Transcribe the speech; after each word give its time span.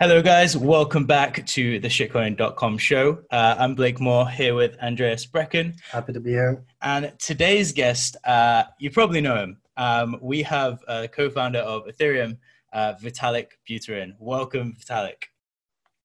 Hello, 0.00 0.22
guys. 0.22 0.56
Welcome 0.56 1.06
back 1.06 1.44
to 1.44 1.80
the 1.80 1.88
shitcoin.com 1.88 2.78
show. 2.78 3.18
Uh, 3.32 3.56
I'm 3.58 3.74
Blake 3.74 3.98
Moore 3.98 4.28
here 4.28 4.54
with 4.54 4.78
Andreas 4.78 5.26
Brekken. 5.26 5.76
Happy 5.90 6.12
to 6.12 6.20
be 6.20 6.30
here. 6.30 6.62
And 6.80 7.12
today's 7.18 7.72
guest, 7.72 8.16
uh, 8.24 8.62
you 8.78 8.92
probably 8.92 9.20
know 9.20 9.34
him. 9.34 9.60
Um, 9.76 10.16
we 10.22 10.44
have 10.44 10.84
a 10.86 11.08
co 11.08 11.28
founder 11.28 11.58
of 11.58 11.86
Ethereum, 11.86 12.38
uh, 12.72 12.94
Vitalik 13.02 13.48
Buterin. 13.68 14.12
Welcome, 14.20 14.76
Vitalik. 14.78 15.24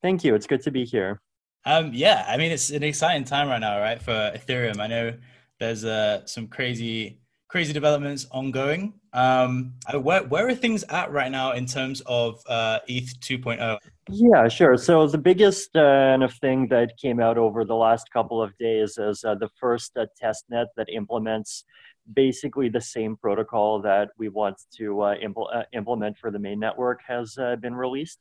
Thank 0.02 0.24
you. 0.24 0.34
It's 0.34 0.48
good 0.48 0.64
to 0.64 0.72
be 0.72 0.86
here. 0.86 1.22
Um, 1.64 1.92
yeah, 1.94 2.26
I 2.28 2.38
mean, 2.38 2.52
it's 2.52 2.72
an 2.72 2.82
exciting 2.82 3.26
time 3.26 3.48
right 3.48 3.62
now, 3.62 3.80
right, 3.80 4.02
for 4.02 4.32
Ethereum. 4.36 4.80
I 4.80 4.88
know 4.88 5.14
there's 5.60 5.86
uh, 5.86 6.26
some 6.26 6.48
crazy, 6.48 7.20
crazy 7.54 7.72
developments 7.72 8.26
ongoing. 8.32 8.92
Um, 9.14 9.76
where, 10.02 10.24
where 10.24 10.48
are 10.48 10.56
things 10.56 10.84
at 10.90 11.12
right 11.12 11.30
now 11.30 11.52
in 11.52 11.68
terms 11.68 12.02
of 12.08 12.42
uh, 12.48 12.80
ETH 12.88 13.20
2.0? 13.20 13.78
Yeah, 14.10 14.48
sure. 14.48 14.76
So 14.76 15.06
the 15.06 15.20
biggest 15.20 15.76
uh, 15.76 16.18
of 16.20 16.34
thing 16.42 16.68
that 16.70 16.98
came 16.98 17.20
out 17.20 17.38
over 17.38 17.64
the 17.64 17.76
last 17.76 18.10
couple 18.12 18.42
of 18.42 18.58
days 18.58 18.98
is 18.98 19.24
uh, 19.24 19.36
the 19.36 19.50
first 19.60 19.96
uh, 19.96 20.08
test 20.20 20.46
net 20.50 20.70
that 20.78 20.90
implements 20.90 21.64
basically 22.12 22.70
the 22.70 22.82
same 22.82 23.16
protocol 23.18 23.80
that 23.84 24.10
we 24.18 24.30
want 24.30 24.60
to 24.78 25.02
uh, 25.02 25.16
impl- 25.24 25.56
uh, 25.56 25.62
implement 25.74 26.18
for 26.18 26.32
the 26.32 26.40
main 26.40 26.60
network 26.60 27.02
has 27.08 27.38
uh, 27.38 27.56
been 27.58 27.76
released. 27.76 28.18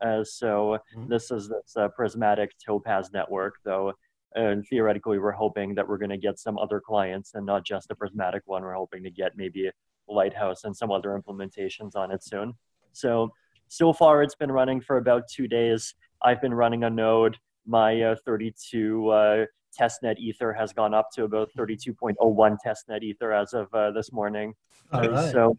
Uh, 0.00 0.22
so 0.22 0.78
mm-hmm. 0.96 1.08
this 1.08 1.32
is 1.32 1.48
this 1.48 1.76
uh, 1.76 1.88
Prysmatic 1.98 2.50
topaz 2.64 3.10
network, 3.12 3.54
though. 3.64 3.94
And 4.36 4.64
theoretically, 4.68 5.18
we're 5.18 5.32
hoping 5.32 5.74
that 5.74 5.88
we're 5.88 5.98
going 5.98 6.10
to 6.10 6.18
get 6.18 6.38
some 6.38 6.58
other 6.58 6.80
clients 6.80 7.32
and 7.34 7.44
not 7.44 7.64
just 7.64 7.88
the 7.88 7.94
Prysmatic 7.94 8.42
one. 8.44 8.62
We're 8.62 8.74
hoping 8.74 9.02
to 9.02 9.10
get 9.10 9.32
maybe 9.36 9.70
Lighthouse 10.08 10.64
and 10.64 10.76
some 10.76 10.92
other 10.92 11.20
implementations 11.20 11.96
on 11.96 12.12
it 12.12 12.22
soon. 12.22 12.54
So 12.92 13.32
so 13.68 13.92
far, 13.92 14.22
it's 14.22 14.34
been 14.34 14.52
running 14.52 14.80
for 14.80 14.98
about 14.98 15.28
two 15.28 15.48
days. 15.48 15.94
I've 16.22 16.40
been 16.40 16.54
running 16.54 16.84
a 16.84 16.90
node. 16.90 17.36
My 17.66 18.00
uh, 18.00 18.16
32 18.24 19.08
uh, 19.08 19.44
testnet 19.78 20.18
ether 20.18 20.52
has 20.52 20.72
gone 20.72 20.94
up 20.94 21.10
to 21.14 21.24
about 21.24 21.50
32.01 21.58 22.56
testnet 22.64 23.02
ether 23.02 23.32
as 23.32 23.54
of 23.54 23.72
uh, 23.74 23.90
this 23.90 24.12
morning. 24.12 24.54
Right. 24.92 25.32
So, 25.32 25.58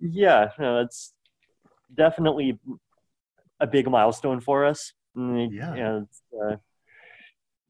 yeah, 0.00 0.48
it's 0.58 1.12
definitely 1.94 2.58
a 3.60 3.66
big 3.66 3.88
milestone 3.88 4.40
for 4.40 4.64
us. 4.64 4.92
Mm, 5.16 5.50
yeah. 5.52 6.00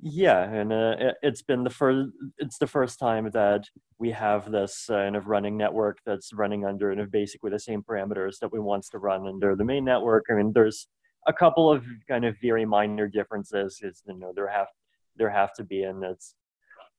Uh, 0.05 0.09
yeah, 0.11 0.43
and 0.43 0.73
uh, 0.73 0.97
it's 1.23 1.43
been 1.43 1.65
the 1.65 1.71
first. 1.71 2.11
It's 2.39 2.59
the 2.59 2.67
first 2.67 2.99
time 2.99 3.31
that 3.33 3.65
we 3.99 4.11
have 4.11 4.51
this 4.51 4.87
kind 4.89 5.17
of 5.17 5.27
running 5.27 5.57
network 5.57 5.99
that's 6.05 6.33
running 6.33 6.65
under 6.65 6.91
and 6.91 7.01
of 7.01 7.11
basically 7.11 7.51
the 7.51 7.59
same 7.59 7.83
parameters 7.83 8.39
that 8.41 8.53
we 8.53 8.61
wants 8.61 8.91
to 8.91 8.99
run 8.99 9.27
under 9.27 9.57
the 9.57 9.65
main 9.65 9.85
network. 9.85 10.27
I 10.31 10.35
mean, 10.35 10.53
there's 10.53 10.89
a 11.27 11.33
couple 11.33 11.71
of 11.73 11.85
kind 12.09 12.25
of 12.25 12.37
very 12.41 12.65
minor 12.65 13.09
differences. 13.09 13.81
Is 13.83 14.03
you 14.07 14.19
know 14.19 14.33
there 14.35 14.49
have 14.49 14.69
there 15.17 15.31
have 15.31 15.55
to 15.55 15.65
be, 15.65 15.83
and 15.85 16.05
it's 16.05 16.35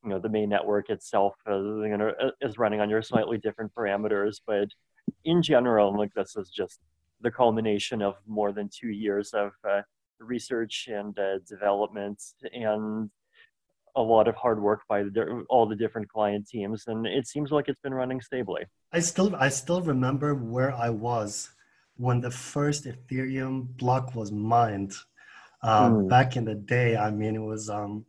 you 0.04 0.10
know 0.10 0.20
the 0.20 0.30
main 0.30 0.50
network 0.50 0.90
itself 0.90 1.36
uh, 1.50 1.58
you 1.58 1.98
know, 1.98 2.14
is 2.42 2.58
running 2.58 2.82
under 2.82 3.02
slightly 3.02 3.38
different 3.38 3.74
parameters, 3.74 4.42
but 4.46 4.70
in 5.26 5.42
general, 5.42 5.96
like 5.98 6.14
this 6.14 6.36
is 6.36 6.50
just 6.50 6.80
the 7.22 7.32
culmination 7.32 8.02
of 8.02 8.16
more 8.28 8.52
than 8.52 8.70
two 8.70 8.90
years 8.90 9.34
of 9.34 9.52
uh, 9.68 9.82
research 10.20 10.88
and 10.92 11.18
uh, 11.20 11.40
development 11.48 12.22
and 12.54 13.10
a 13.98 14.02
lot 14.02 14.28
of 14.28 14.36
hard 14.36 14.62
work 14.62 14.82
by 14.88 15.02
the, 15.04 15.44
all 15.50 15.68
the 15.68 15.76
different 15.76 16.08
client 16.08 16.48
teams 16.48 16.84
and 16.88 17.08
it 17.08 17.28
seems 17.28 17.52
like 17.52 17.68
it's 17.68 17.82
been 17.82 17.94
running 17.94 18.22
stably 18.22 18.64
i 18.94 19.00
still 19.00 19.36
i 19.38 19.50
still 19.50 19.82
remember 19.82 20.36
where 20.36 20.74
i 20.76 20.90
was 20.90 21.50
when 21.98 22.22
the 22.22 22.30
first 22.30 22.86
ethereum 22.86 23.68
block 23.78 24.14
was 24.14 24.32
mined 24.32 24.94
um, 25.64 25.94
mm. 25.94 26.10
back 26.10 26.38
in 26.38 26.46
the 26.46 26.54
day 26.54 26.96
i 26.96 27.10
mean 27.10 27.36
it 27.36 27.42
was 27.42 27.70
um, 27.70 28.06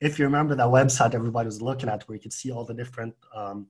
if 0.00 0.18
you 0.18 0.24
remember 0.24 0.56
that 0.56 0.66
website 0.66 1.14
everybody 1.14 1.46
was 1.46 1.62
looking 1.62 1.88
at 1.88 2.02
where 2.08 2.16
you 2.16 2.22
could 2.22 2.32
see 2.32 2.50
all 2.50 2.64
the 2.64 2.74
different 2.74 3.14
um, 3.34 3.68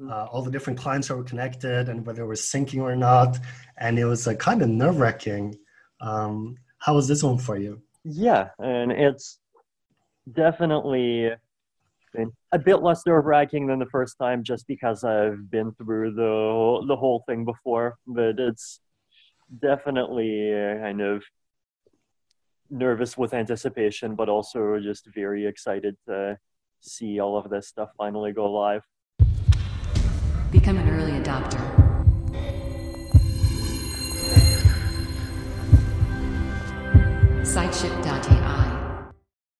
mm-hmm. 0.00 0.10
uh, 0.10 0.24
all 0.24 0.42
the 0.42 0.50
different 0.50 0.78
clients 0.78 1.08
that 1.08 1.16
were 1.16 1.24
connected 1.24 1.90
and 1.90 2.06
whether 2.06 2.22
it 2.22 2.26
was 2.26 2.40
syncing 2.40 2.80
or 2.80 2.96
not 2.96 3.38
and 3.76 3.98
it 3.98 4.06
was 4.06 4.26
uh, 4.26 4.34
kind 4.34 4.62
of 4.62 4.68
nerve-wracking 4.70 5.54
um, 6.00 6.56
how 6.86 6.94
was 6.94 7.08
this 7.08 7.22
one 7.24 7.36
for 7.36 7.58
you? 7.58 7.82
Yeah, 8.04 8.50
and 8.60 8.92
it's 8.92 9.40
definitely 10.32 11.32
been 12.14 12.30
a 12.52 12.58
bit 12.60 12.76
less 12.76 13.04
nerve 13.04 13.24
wracking 13.24 13.66
than 13.66 13.80
the 13.80 13.86
first 13.86 14.16
time, 14.18 14.44
just 14.44 14.68
because 14.68 15.02
I've 15.02 15.50
been 15.50 15.72
through 15.72 16.14
the 16.14 16.86
the 16.86 16.94
whole 16.94 17.24
thing 17.26 17.44
before. 17.44 17.98
But 18.06 18.38
it's 18.38 18.80
definitely 19.60 20.52
kind 20.80 21.00
of 21.00 21.24
nervous 22.70 23.18
with 23.18 23.34
anticipation, 23.34 24.14
but 24.14 24.28
also 24.28 24.78
just 24.78 25.08
very 25.12 25.44
excited 25.44 25.96
to 26.06 26.38
see 26.80 27.18
all 27.18 27.36
of 27.36 27.50
this 27.50 27.66
stuff 27.66 27.88
finally 27.98 28.32
go 28.32 28.48
live. 28.52 28.84
Become 30.52 30.78
an 30.78 30.88
early 30.88 31.12
adopter. 31.20 31.75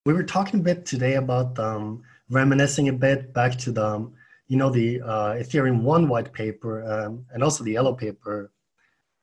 We 0.04 0.12
were 0.12 0.22
talking 0.22 0.60
a 0.60 0.62
bit 0.62 0.84
today 0.84 1.14
about 1.14 1.58
um, 1.58 2.02
reminiscing 2.28 2.90
a 2.90 2.92
bit 2.92 3.32
back 3.32 3.56
to 3.60 3.72
the, 3.72 3.86
um, 3.86 4.12
you 4.48 4.58
know, 4.58 4.68
the 4.68 5.00
uh, 5.00 5.32
Ethereum 5.36 5.80
One 5.80 6.06
white 6.06 6.30
paper 6.30 6.84
um, 6.84 7.24
and 7.32 7.42
also 7.42 7.64
the 7.64 7.72
yellow 7.72 7.94
paper, 7.94 8.52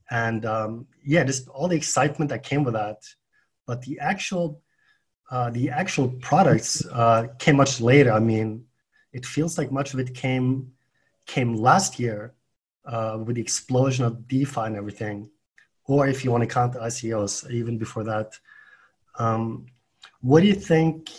and 0.10 0.44
um, 0.48 0.88
yeah, 1.06 1.24
just 1.24 1.48
all 1.50 1.68
the 1.68 1.76
excitement 1.76 2.30
that 2.30 2.42
came 2.42 2.64
with 2.64 2.74
that. 2.74 2.98
But 3.68 3.84
the 3.84 4.00
actual, 4.00 4.64
uh, 5.30 5.52
the 5.52 5.70
actual 5.70 6.10
products 6.10 6.84
uh, 6.88 7.28
came 7.38 7.58
much 7.58 7.80
later. 7.80 8.12
I 8.12 8.18
mean, 8.18 8.66
it 9.12 9.24
feels 9.24 9.56
like 9.56 9.72
much 9.72 9.94
of 9.94 10.00
it 10.00 10.16
came 10.16 10.72
came 11.28 11.54
last 11.54 12.00
year 12.00 12.34
uh, 12.86 13.20
with 13.24 13.36
the 13.36 13.42
explosion 13.44 14.04
of 14.04 14.28
DeFi 14.28 14.62
and 14.62 14.76
everything, 14.76 15.30
or 15.86 16.08
if 16.08 16.26
you 16.26 16.32
want 16.32 16.42
to 16.42 16.48
count 16.48 16.74
the 16.74 16.80
ICOs, 16.80 17.52
even 17.52 17.78
before 17.78 18.04
that. 18.06 18.34
Um, 19.20 19.66
what 20.22 20.42
do 20.42 20.48
you 20.48 20.56
think 20.56 21.12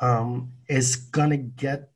um, 0.00 0.52
is 0.68 0.96
going 0.96 1.30
to 1.30 1.36
get 1.36 1.90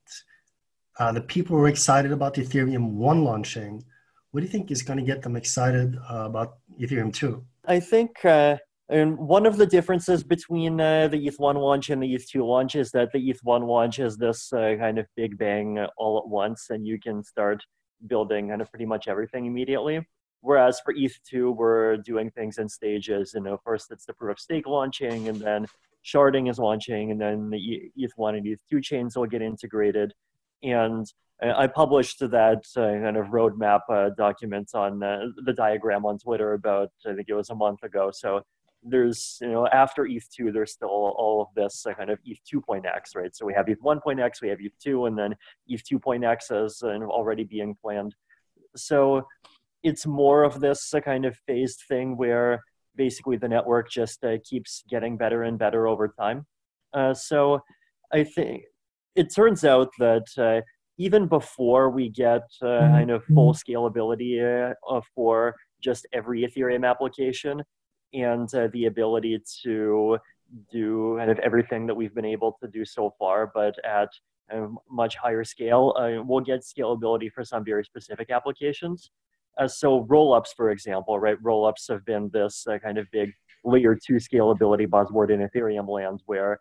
uh, 0.99 1.12
the 1.12 1.21
people 1.21 1.56
who 1.56 1.62
are 1.62 1.69
excited 1.69 2.12
about 2.12 2.34
Ethereum 2.34 2.93
1 2.93 3.25
launching? 3.25 3.84
What 4.31 4.41
do 4.41 4.47
you 4.47 4.53
think 4.53 4.71
is 4.71 4.83
going 4.83 4.99
to 4.99 5.05
get 5.05 5.22
them 5.22 5.37
excited 5.37 5.97
uh, 6.11 6.25
about 6.27 6.59
Ethereum 6.81 7.12
2? 7.12 7.45
I 7.67 7.81
think 7.81 8.25
uh, 8.25 8.59
and 8.89 9.17
one 9.17 9.47
of 9.47 9.56
the 9.56 9.67
differences 9.67 10.22
between 10.22 10.78
uh, 10.81 11.09
the 11.09 11.27
ETH 11.27 11.39
1 11.39 11.56
launch 11.56 11.89
and 11.89 12.03
the 12.03 12.15
ETH 12.15 12.28
2 12.28 12.45
launch 12.45 12.75
is 12.75 12.91
that 12.91 13.11
the 13.12 13.31
ETH 13.31 13.41
1 13.43 13.62
launch 13.62 13.99
is 13.99 14.16
this 14.16 14.53
uh, 14.53 14.75
kind 14.78 14.99
of 14.99 15.06
big 15.16 15.39
bang 15.39 15.78
all 15.97 16.19
at 16.19 16.28
once, 16.28 16.66
and 16.69 16.87
you 16.87 17.01
can 17.01 17.25
start 17.25 17.62
building 18.06 18.49
kind 18.49 18.61
of 18.61 18.71
pretty 18.71 18.84
much 18.84 19.09
everything 19.09 19.47
immediately. 19.47 20.06
Whereas 20.44 20.78
for 20.78 20.93
ETH2, 20.93 21.56
we're 21.56 21.97
doing 21.97 22.31
things 22.31 22.59
in 22.59 22.69
stages. 22.69 23.32
You 23.34 23.41
know, 23.41 23.59
first 23.65 23.91
it's 23.91 24.05
the 24.05 24.12
proof 24.12 24.32
of 24.32 24.38
stake 24.38 24.66
launching, 24.66 25.28
and 25.28 25.41
then 25.41 25.66
sharding 26.05 26.50
is 26.50 26.59
launching, 26.59 27.10
and 27.10 27.19
then 27.19 27.49
the 27.49 27.91
ETH1 27.99 28.37
and 28.37 28.47
ETH2 28.47 28.84
chains 28.84 29.16
will 29.16 29.25
get 29.25 29.41
integrated. 29.41 30.12
And 30.62 31.10
I 31.43 31.66
published 31.66 32.19
that 32.21 32.63
uh, 32.77 32.80
kind 32.80 33.16
of 33.16 33.28
roadmap 33.28 33.80
uh, 33.89 34.10
document 34.19 34.72
on 34.74 35.03
uh, 35.03 35.28
the 35.47 35.54
diagram 35.54 36.04
on 36.04 36.19
Twitter 36.19 36.53
about, 36.53 36.91
I 37.07 37.15
think 37.15 37.30
it 37.30 37.34
was 37.34 37.48
a 37.48 37.54
month 37.54 37.83
ago. 37.83 38.10
So 38.13 38.42
there's, 38.83 39.39
you 39.41 39.48
know, 39.48 39.66
after 39.69 40.04
ETH2, 40.04 40.53
there's 40.53 40.72
still 40.72 40.91
all 40.91 41.41
of 41.41 41.48
this 41.57 41.86
uh, 41.86 41.95
kind 41.95 42.10
of 42.10 42.19
ETH 42.27 42.41
2.x, 42.45 43.16
right? 43.16 43.34
So 43.34 43.47
we 43.47 43.54
have 43.54 43.71
ETH 43.71 43.80
1.x, 43.83 44.42
we 44.42 44.51
have 44.51 44.60
ETH 44.60 44.78
2, 44.78 45.07
and 45.07 45.19
then 45.19 45.34
ETH 45.69 45.83
2.x 45.83 46.51
is 46.51 46.83
uh, 46.83 46.89
already 47.07 47.45
being 47.45 47.74
planned. 47.74 48.15
So 48.77 49.27
it's 49.84 50.07
more 50.07 50.42
of 50.42 50.60
this 50.60 50.92
a 50.95 51.01
kind 51.01 51.27
of 51.27 51.36
phased 51.47 51.83
thing 51.86 52.16
where 52.16 52.65
basically 52.97 53.36
the 53.36 53.48
network 53.48 53.91
just 53.91 54.25
uh, 54.25 54.39
keeps 54.42 54.83
getting 54.89 55.16
better 55.16 55.42
and 55.42 55.59
better 55.59 55.86
over 55.86 56.09
time. 56.09 56.47
Uh, 56.95 57.13
so 57.13 57.60
I 58.13 58.25
think 58.25 58.63
it 59.15 59.33
turns 59.34 59.65
out 59.65 59.91
that 59.98 60.27
uh, 60.39 60.63
even 60.97 61.28
before 61.28 61.91
we 61.91 62.09
get 62.09 62.42
uh, 62.63 62.66
mm-hmm. 62.66 62.95
kind 62.95 63.10
of 63.10 63.25
full 63.25 63.53
scalability 63.53 64.72
uh, 64.91 65.01
for 65.15 65.54
just 65.83 66.07
every 66.13 66.42
Ethereum 66.42 66.89
application 66.89 67.63
and 68.15 68.48
the 68.72 68.86
ability 68.86 69.42
to 69.65 70.19
do 70.71 71.16
kind 71.19 71.31
of 71.31 71.39
everything 71.41 71.86
that 71.86 71.95
we've 71.95 72.15
been 72.15 72.25
able 72.25 72.57
to 72.63 72.69
do 72.69 72.84
so 72.84 73.13
far, 73.19 73.51
but 73.53 73.75
at 73.84 74.09
a 74.51 74.69
much 74.89 75.16
higher 75.16 75.42
scale, 75.42 75.92
we'll 76.27 76.41
get 76.41 76.60
scalability 76.60 77.31
for 77.31 77.45
some 77.45 77.65
very 77.65 77.84
specific 77.84 78.31
applications. 78.31 79.10
Uh, 79.59 79.68
so 79.68 80.04
rollups, 80.04 80.54
for 80.56 80.71
example, 80.71 81.18
right? 81.18 81.41
Rollups 81.42 81.89
have 81.89 82.04
been 82.04 82.30
this 82.33 82.66
uh, 82.66 82.78
kind 82.78 82.98
of 82.98 83.06
big 83.12 83.33
layer 83.65 83.95
two 83.95 84.15
scalability 84.15 84.86
buzzword 84.86 85.30
in 85.30 85.41
Ethereum 85.41 85.89
land, 85.89 86.22
where 86.27 86.59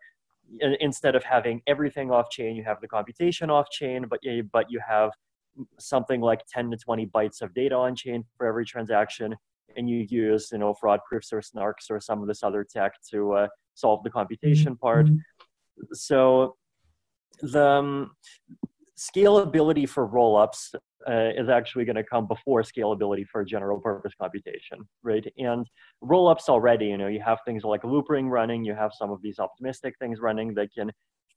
instead 0.80 1.14
of 1.14 1.24
having 1.24 1.60
everything 1.66 2.10
off 2.10 2.30
chain, 2.30 2.54
you 2.56 2.64
have 2.64 2.80
the 2.80 2.88
computation 2.88 3.50
off 3.50 3.68
chain, 3.70 4.06
but 4.08 4.20
you, 4.22 4.48
but 4.52 4.70
you 4.70 4.80
have 4.86 5.10
something 5.78 6.20
like 6.20 6.42
10 6.50 6.70
to 6.70 6.76
20 6.76 7.06
bytes 7.06 7.42
of 7.42 7.52
data 7.54 7.74
on 7.74 7.94
chain 7.94 8.24
for 8.36 8.46
every 8.46 8.64
transaction. 8.64 9.36
and 9.76 9.88
you 9.88 10.06
use 10.08 10.50
you 10.52 10.58
know 10.58 10.74
fraud 10.74 11.00
proofs 11.08 11.32
or 11.32 11.40
snarks 11.40 11.90
or 11.90 12.00
some 12.00 12.20
of 12.20 12.28
this 12.28 12.42
other 12.42 12.64
tech 12.64 12.92
to 13.10 13.32
uh, 13.32 13.48
solve 13.74 14.02
the 14.04 14.10
computation 14.10 14.76
part. 14.76 15.08
So 15.92 16.56
the 17.40 17.66
um, 17.66 18.10
scalability 18.96 19.88
for 19.88 20.08
rollups 20.08 20.74
uh, 21.08 21.30
is 21.36 21.48
actually 21.48 21.84
going 21.84 21.96
to 21.96 22.04
come 22.04 22.26
before 22.26 22.62
scalability 22.62 23.26
for 23.26 23.44
general 23.44 23.80
purpose 23.80 24.12
computation, 24.20 24.78
right? 25.02 25.26
And 25.38 25.66
rollups 26.02 26.48
already, 26.48 26.86
you 26.86 26.98
know, 26.98 27.08
you 27.08 27.20
have 27.20 27.38
things 27.44 27.64
like 27.64 27.82
loopring 27.82 28.28
running, 28.28 28.64
you 28.64 28.74
have 28.74 28.92
some 28.94 29.10
of 29.10 29.20
these 29.22 29.38
optimistic 29.38 29.94
things 29.98 30.20
running 30.20 30.54
that 30.54 30.72
can 30.72 30.90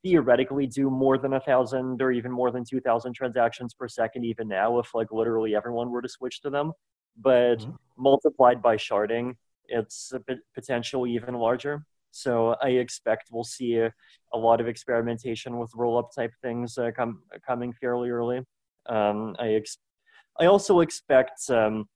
theoretically 0.04 0.68
do 0.68 0.90
more 0.90 1.18
than 1.18 1.34
a 1.34 1.40
thousand 1.40 2.02
or 2.02 2.12
even 2.12 2.32
more 2.32 2.52
than 2.52 2.64
2000 2.64 3.14
transactions 3.14 3.74
per 3.74 3.88
second 3.88 4.24
even 4.24 4.48
now 4.48 4.78
if 4.80 4.94
like 4.94 5.12
literally 5.12 5.56
everyone 5.56 5.90
were 5.90 6.02
to 6.02 6.10
switch 6.10 6.40
to 6.42 6.50
them 6.50 6.72
but 7.20 7.58
mm-hmm. 7.58 7.72
multiplied 7.98 8.62
by 8.62 8.76
sharding 8.78 9.34
it's 9.66 10.12
a 10.14 10.20
bit 10.20 10.40
potentially 10.54 11.12
even 11.12 11.34
larger 11.34 11.84
so 12.12 12.56
i 12.62 12.70
expect 12.70 13.30
we'll 13.32 13.44
see 13.44 13.78
a, 13.78 13.92
a 14.34 14.38
lot 14.38 14.62
of 14.62 14.68
experimentation 14.68 15.58
with 15.58 15.72
roll-up 15.74 16.10
type 16.16 16.32
things 16.42 16.78
uh, 16.78 16.92
com- 16.96 17.24
coming 17.46 17.74
fairly 17.74 18.10
early 18.10 18.40
um, 18.90 19.36
I 19.40 19.54
ex- 19.54 19.78
I 20.40 20.46
also 20.46 20.82
expect 20.82 21.50
um, 21.50 21.88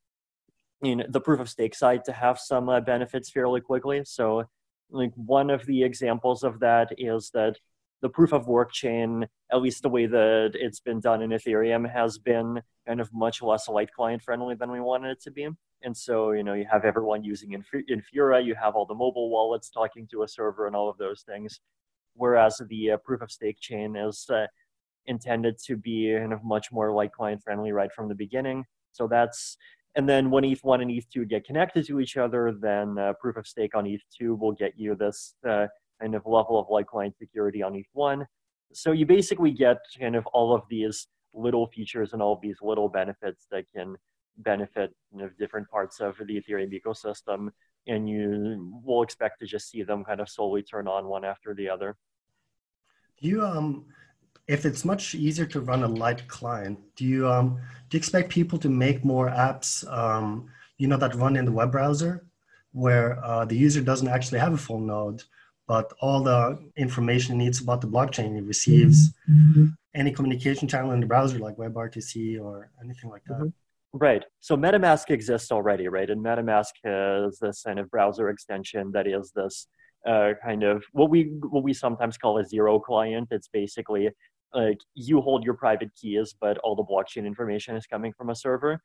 the 0.81 1.21
proof 1.23 1.39
of 1.39 1.49
stake 1.49 1.75
side 1.75 2.03
to 2.05 2.11
have 2.11 2.39
some 2.39 2.69
uh, 2.69 2.81
benefits 2.81 3.29
fairly 3.29 3.61
quickly. 3.61 4.01
So 4.05 4.45
like 4.89 5.11
one 5.15 5.49
of 5.49 5.65
the 5.65 5.83
examples 5.83 6.43
of 6.43 6.59
that 6.59 6.89
is 6.97 7.29
that 7.33 7.57
the 8.01 8.09
proof 8.09 8.33
of 8.33 8.47
work 8.47 8.71
chain, 8.71 9.27
at 9.51 9.61
least 9.61 9.83
the 9.83 9.89
way 9.89 10.07
that 10.07 10.51
it's 10.55 10.79
been 10.79 10.99
done 10.99 11.21
in 11.21 11.29
Ethereum, 11.29 11.91
has 11.91 12.17
been 12.17 12.61
kind 12.87 12.99
of 12.99 13.13
much 13.13 13.41
less 13.43 13.69
light 13.69 13.93
client 13.93 14.23
friendly 14.23 14.55
than 14.55 14.71
we 14.71 14.79
wanted 14.81 15.11
it 15.11 15.21
to 15.21 15.31
be. 15.31 15.47
And 15.83 15.95
so, 15.95 16.31
you 16.31 16.43
know, 16.43 16.53
you 16.53 16.65
have 16.71 16.83
everyone 16.83 17.23
using 17.23 17.51
Infura, 17.51 18.43
you 18.43 18.55
have 18.55 18.75
all 18.75 18.85
the 18.85 18.95
mobile 18.95 19.29
wallets 19.29 19.69
talking 19.69 20.07
to 20.07 20.23
a 20.23 20.27
server 20.27 20.67
and 20.67 20.75
all 20.75 20.89
of 20.89 20.97
those 20.97 21.21
things. 21.21 21.59
Whereas 22.15 22.61
the 22.69 22.91
uh, 22.91 22.97
proof 22.97 23.21
of 23.21 23.31
stake 23.31 23.59
chain 23.59 23.95
is 23.95 24.25
uh, 24.29 24.47
intended 25.07 25.57
to 25.65 25.75
be 25.75 26.15
kind 26.17 26.33
of 26.33 26.43
much 26.43 26.71
more 26.71 26.91
like 26.91 27.11
client 27.11 27.41
friendly 27.43 27.71
right 27.71 27.91
from 27.91 28.07
the 28.07 28.15
beginning. 28.15 28.65
So 28.91 29.07
that's 29.07 29.57
and 29.95 30.07
then 30.07 30.31
when 30.31 30.43
ETH1 30.43 30.81
and 30.81 30.91
ETH2 30.91 31.27
get 31.27 31.45
connected 31.45 31.85
to 31.87 31.99
each 31.99 32.15
other, 32.15 32.53
then 32.59 32.97
uh, 32.97 33.13
proof 33.19 33.35
of 33.35 33.45
stake 33.45 33.75
on 33.75 33.85
ETH2 33.85 34.39
will 34.39 34.53
get 34.53 34.73
you 34.77 34.95
this 34.95 35.35
uh, 35.47 35.67
kind 35.99 36.15
of 36.15 36.25
level 36.25 36.57
of 36.57 36.67
like 36.69 36.87
client 36.87 37.17
security 37.17 37.61
on 37.61 37.73
ETH1. 37.73 38.25
So 38.73 38.93
you 38.93 39.05
basically 39.05 39.51
get 39.51 39.79
kind 39.99 40.15
of 40.15 40.25
all 40.27 40.55
of 40.55 40.63
these 40.69 41.07
little 41.33 41.67
features 41.67 42.13
and 42.13 42.21
all 42.21 42.33
of 42.33 42.41
these 42.41 42.57
little 42.61 42.87
benefits 42.87 43.47
that 43.51 43.65
can 43.75 43.97
benefit 44.37 44.91
you 45.13 45.19
know, 45.19 45.29
different 45.37 45.69
parts 45.69 45.99
of 45.99 46.15
the 46.17 46.41
Ethereum 46.41 46.71
ecosystem. 46.73 47.49
And 47.87 48.07
you 48.07 48.79
will 48.85 49.03
expect 49.03 49.39
to 49.39 49.45
just 49.45 49.69
see 49.69 49.83
them 49.83 50.05
kind 50.05 50.21
of 50.21 50.29
slowly 50.29 50.63
turn 50.63 50.87
on 50.87 51.07
one 51.07 51.25
after 51.25 51.53
the 51.53 51.69
other. 51.69 51.97
You 53.19 53.43
um 53.45 53.85
if 54.51 54.65
it's 54.65 54.83
much 54.83 55.15
easier 55.15 55.45
to 55.45 55.61
run 55.61 55.81
a 55.83 55.87
light 55.87 56.27
client, 56.27 56.77
do 56.97 57.05
you 57.05 57.29
um, 57.35 57.57
do 57.87 57.95
you 57.95 57.99
expect 57.99 58.29
people 58.29 58.59
to 58.59 58.69
make 58.69 59.05
more 59.05 59.29
apps, 59.29 59.69
um, 59.89 60.49
you 60.77 60.87
know, 60.87 60.97
that 60.97 61.15
run 61.15 61.37
in 61.37 61.45
the 61.45 61.51
web 61.59 61.71
browser, 61.71 62.25
where 62.73 63.23
uh, 63.23 63.45
the 63.45 63.55
user 63.55 63.81
doesn't 63.81 64.09
actually 64.09 64.39
have 64.39 64.53
a 64.53 64.57
full 64.57 64.81
node, 64.81 65.23
but 65.67 65.93
all 66.01 66.21
the 66.21 66.59
information 66.75 67.37
needs 67.37 67.61
about 67.61 67.79
the 67.79 67.87
blockchain 67.87 68.37
it 68.37 68.43
receives, 68.43 69.13
mm-hmm. 69.29 69.67
any 69.95 70.11
communication 70.11 70.67
channel 70.67 70.91
in 70.91 70.99
the 70.99 71.05
browser 71.05 71.39
like 71.39 71.55
WebRTC 71.55 72.41
or 72.41 72.71
anything 72.83 73.09
like 73.09 73.23
that. 73.27 73.39
Mm-hmm. 73.39 73.97
Right. 74.07 74.23
So 74.41 74.57
MetaMask 74.57 75.11
exists 75.11 75.51
already, 75.51 75.87
right? 75.87 76.09
And 76.09 76.23
MetaMask 76.23 76.73
has 76.83 77.39
this 77.39 77.63
kind 77.63 77.79
of 77.79 77.89
browser 77.89 78.29
extension 78.29 78.91
that 78.93 79.07
is 79.07 79.31
this 79.33 79.67
uh, 80.05 80.33
kind 80.43 80.63
of 80.63 80.83
what 80.93 81.09
we 81.09 81.23
what 81.49 81.63
we 81.63 81.73
sometimes 81.73 82.17
call 82.17 82.37
a 82.37 82.45
zero 82.45 82.79
client. 82.79 83.27
It's 83.31 83.47
basically 83.47 84.09
like 84.53 84.79
you 84.95 85.21
hold 85.21 85.43
your 85.43 85.53
private 85.53 85.91
keys, 85.95 86.35
but 86.39 86.57
all 86.59 86.75
the 86.75 86.83
blockchain 86.83 87.25
information 87.25 87.75
is 87.75 87.85
coming 87.85 88.13
from 88.13 88.29
a 88.29 88.35
server. 88.35 88.81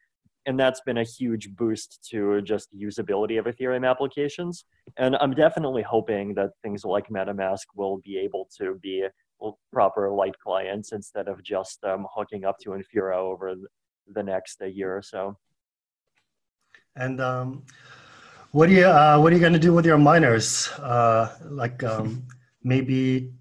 And 0.46 0.58
that's 0.58 0.80
been 0.86 0.98
a 0.98 1.02
huge 1.02 1.50
boost 1.56 2.06
to 2.10 2.40
just 2.42 2.68
usability 2.72 3.36
of 3.38 3.46
Ethereum 3.46 3.88
applications. 3.88 4.64
And 4.96 5.16
I'm 5.16 5.34
definitely 5.34 5.82
hoping 5.82 6.34
that 6.34 6.50
things 6.62 6.84
like 6.84 7.08
MetaMask 7.08 7.64
will 7.74 7.98
be 8.04 8.16
able 8.18 8.48
to 8.58 8.78
be 8.80 9.06
proper 9.72 10.10
light 10.10 10.38
clients 10.38 10.92
instead 10.92 11.26
of 11.28 11.42
just 11.42 11.82
um, 11.84 12.06
hooking 12.14 12.44
up 12.44 12.58
to 12.60 12.70
Infura 12.70 13.16
over 13.16 13.54
the 14.12 14.22
next 14.22 14.62
year 14.62 14.96
or 14.96 15.02
so. 15.02 15.36
And 16.94 17.20
um, 17.20 17.64
what 18.52 18.68
do 18.68 18.72
you 18.72 18.86
uh, 18.86 19.18
what 19.18 19.32
are 19.32 19.36
you 19.36 19.40
going 19.40 19.52
to 19.52 19.58
do 19.58 19.74
with 19.74 19.84
your 19.84 19.98
miners? 19.98 20.68
Uh, 20.78 21.34
like 21.44 21.82
um, 21.82 22.24
maybe 22.62 23.32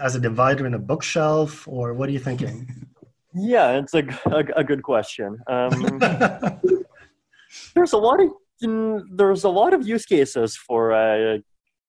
as 0.00 0.14
a 0.14 0.20
divider 0.20 0.66
in 0.66 0.74
a 0.74 0.78
bookshelf, 0.78 1.66
or 1.68 1.94
what 1.94 2.08
are 2.08 2.12
you 2.12 2.18
thinking? 2.18 2.86
Yeah, 3.34 3.72
it's 3.72 3.94
a, 3.94 4.04
a, 4.26 4.44
a 4.56 4.64
good 4.64 4.82
question. 4.82 5.38
Um, 5.46 5.70
there's 7.74 7.92
a 7.92 7.98
lot 7.98 8.20
of 8.20 8.30
there's 9.12 9.44
a 9.44 9.48
lot 9.50 9.74
of 9.74 9.86
use 9.86 10.06
cases 10.06 10.56
for 10.56 10.92
uh, 10.92 11.38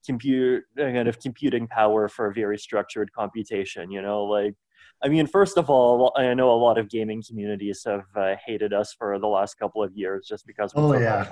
compute 0.06 0.64
kind 0.78 1.08
of 1.08 1.20
computing 1.20 1.68
power 1.68 2.10
for 2.10 2.34
very 2.34 2.58
structured 2.58 3.12
computation. 3.14 3.90
You 3.92 4.02
know, 4.02 4.26
like 4.26 4.56
I 5.04 5.10
mean, 5.10 5.28
first 5.28 5.58
of 5.58 5.70
all, 5.70 6.12
I 6.16 6.34
know 6.34 6.52
a 6.52 6.60
lot 6.60 6.78
of 6.78 6.90
gaming 6.90 7.24
communities 7.26 7.84
have 7.86 8.06
uh, 8.16 8.36
hated 8.46 8.74
us 8.74 8.94
for 8.98 9.20
the 9.20 9.28
last 9.28 9.56
couple 9.60 9.84
of 9.84 9.96
years 9.96 10.28
just 10.28 10.46
because 10.46 10.74
we 10.76 10.82
oh, 10.82 10.94
yeah. 10.94 11.30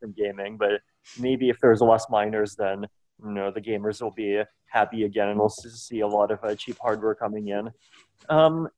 from 0.00 0.12
gaming. 0.12 0.58
But 0.58 0.80
maybe 1.18 1.48
if 1.48 1.58
there's 1.60 1.80
less 1.80 2.06
miners, 2.10 2.56
then 2.56 2.86
you 3.22 3.30
know 3.30 3.50
the 3.50 3.60
gamers 3.60 4.02
will 4.02 4.12
be 4.12 4.42
happy 4.68 5.04
again 5.04 5.28
and 5.28 5.38
we'll 5.38 5.48
see 5.48 6.00
a 6.00 6.06
lot 6.06 6.30
of 6.30 6.42
uh, 6.44 6.54
cheap 6.54 6.76
hardware 6.80 7.14
coming 7.14 7.48
in. 7.48 7.70
Um, 8.28 8.68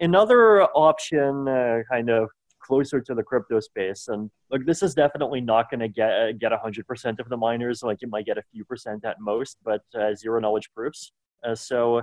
another 0.00 0.64
option 0.64 1.48
uh, 1.48 1.80
kind 1.90 2.10
of 2.10 2.28
closer 2.60 3.00
to 3.00 3.14
the 3.14 3.22
crypto 3.22 3.60
space 3.60 4.08
and 4.08 4.30
look 4.50 4.64
this 4.66 4.82
is 4.82 4.94
definitely 4.94 5.40
not 5.40 5.70
going 5.70 5.80
to 5.80 5.88
get 5.88 6.10
uh, 6.10 6.32
get 6.32 6.52
100% 6.52 7.18
of 7.18 7.28
the 7.28 7.36
miners 7.36 7.82
like 7.82 7.98
you 8.02 8.08
might 8.08 8.26
get 8.26 8.36
a 8.36 8.42
few 8.52 8.64
percent 8.64 9.04
at 9.04 9.16
most 9.20 9.56
but 9.64 9.82
uh, 9.98 10.14
zero 10.14 10.40
knowledge 10.40 10.70
proofs. 10.74 11.12
Uh, 11.44 11.54
so 11.54 12.02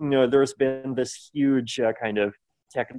you 0.00 0.08
know 0.08 0.26
there's 0.26 0.54
been 0.54 0.94
this 0.94 1.30
huge 1.32 1.80
uh, 1.80 1.92
kind 2.00 2.18
of 2.18 2.34
tech 2.70 2.94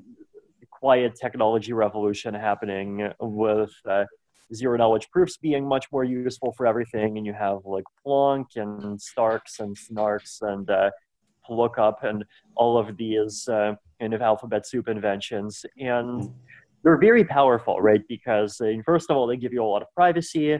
quiet 0.71 1.13
technology 1.19 1.73
revolution 1.73 2.33
happening 2.33 3.09
with 3.19 3.71
zero 4.53 4.77
knowledge 4.77 5.09
proofs 5.11 5.37
being 5.37 5.67
much 5.67 5.87
more 5.91 6.03
useful 6.03 6.53
for 6.53 6.65
everything. 6.65 7.17
And 7.17 7.25
you 7.25 7.33
have 7.33 7.59
like 7.65 7.83
Plonk 8.03 8.47
and 8.55 8.99
Starks 9.01 9.59
and 9.59 9.75
Snarks 9.75 10.41
and 10.41 10.69
uh, 10.69 10.91
Lookup 11.49 12.03
and 12.03 12.23
all 12.55 12.77
of 12.77 12.97
these 12.97 13.47
uh, 13.47 13.75
kind 13.99 14.13
of 14.13 14.21
alphabet 14.21 14.67
soup 14.67 14.87
inventions. 14.87 15.65
And 15.77 16.31
they're 16.83 16.97
very 16.97 17.23
powerful, 17.23 17.81
right? 17.81 18.01
Because 18.07 18.59
uh, 18.61 18.73
first 18.85 19.09
of 19.09 19.17
all, 19.17 19.27
they 19.27 19.37
give 19.37 19.53
you 19.53 19.63
a 19.63 19.65
lot 19.65 19.81
of 19.81 19.87
privacy, 19.95 20.57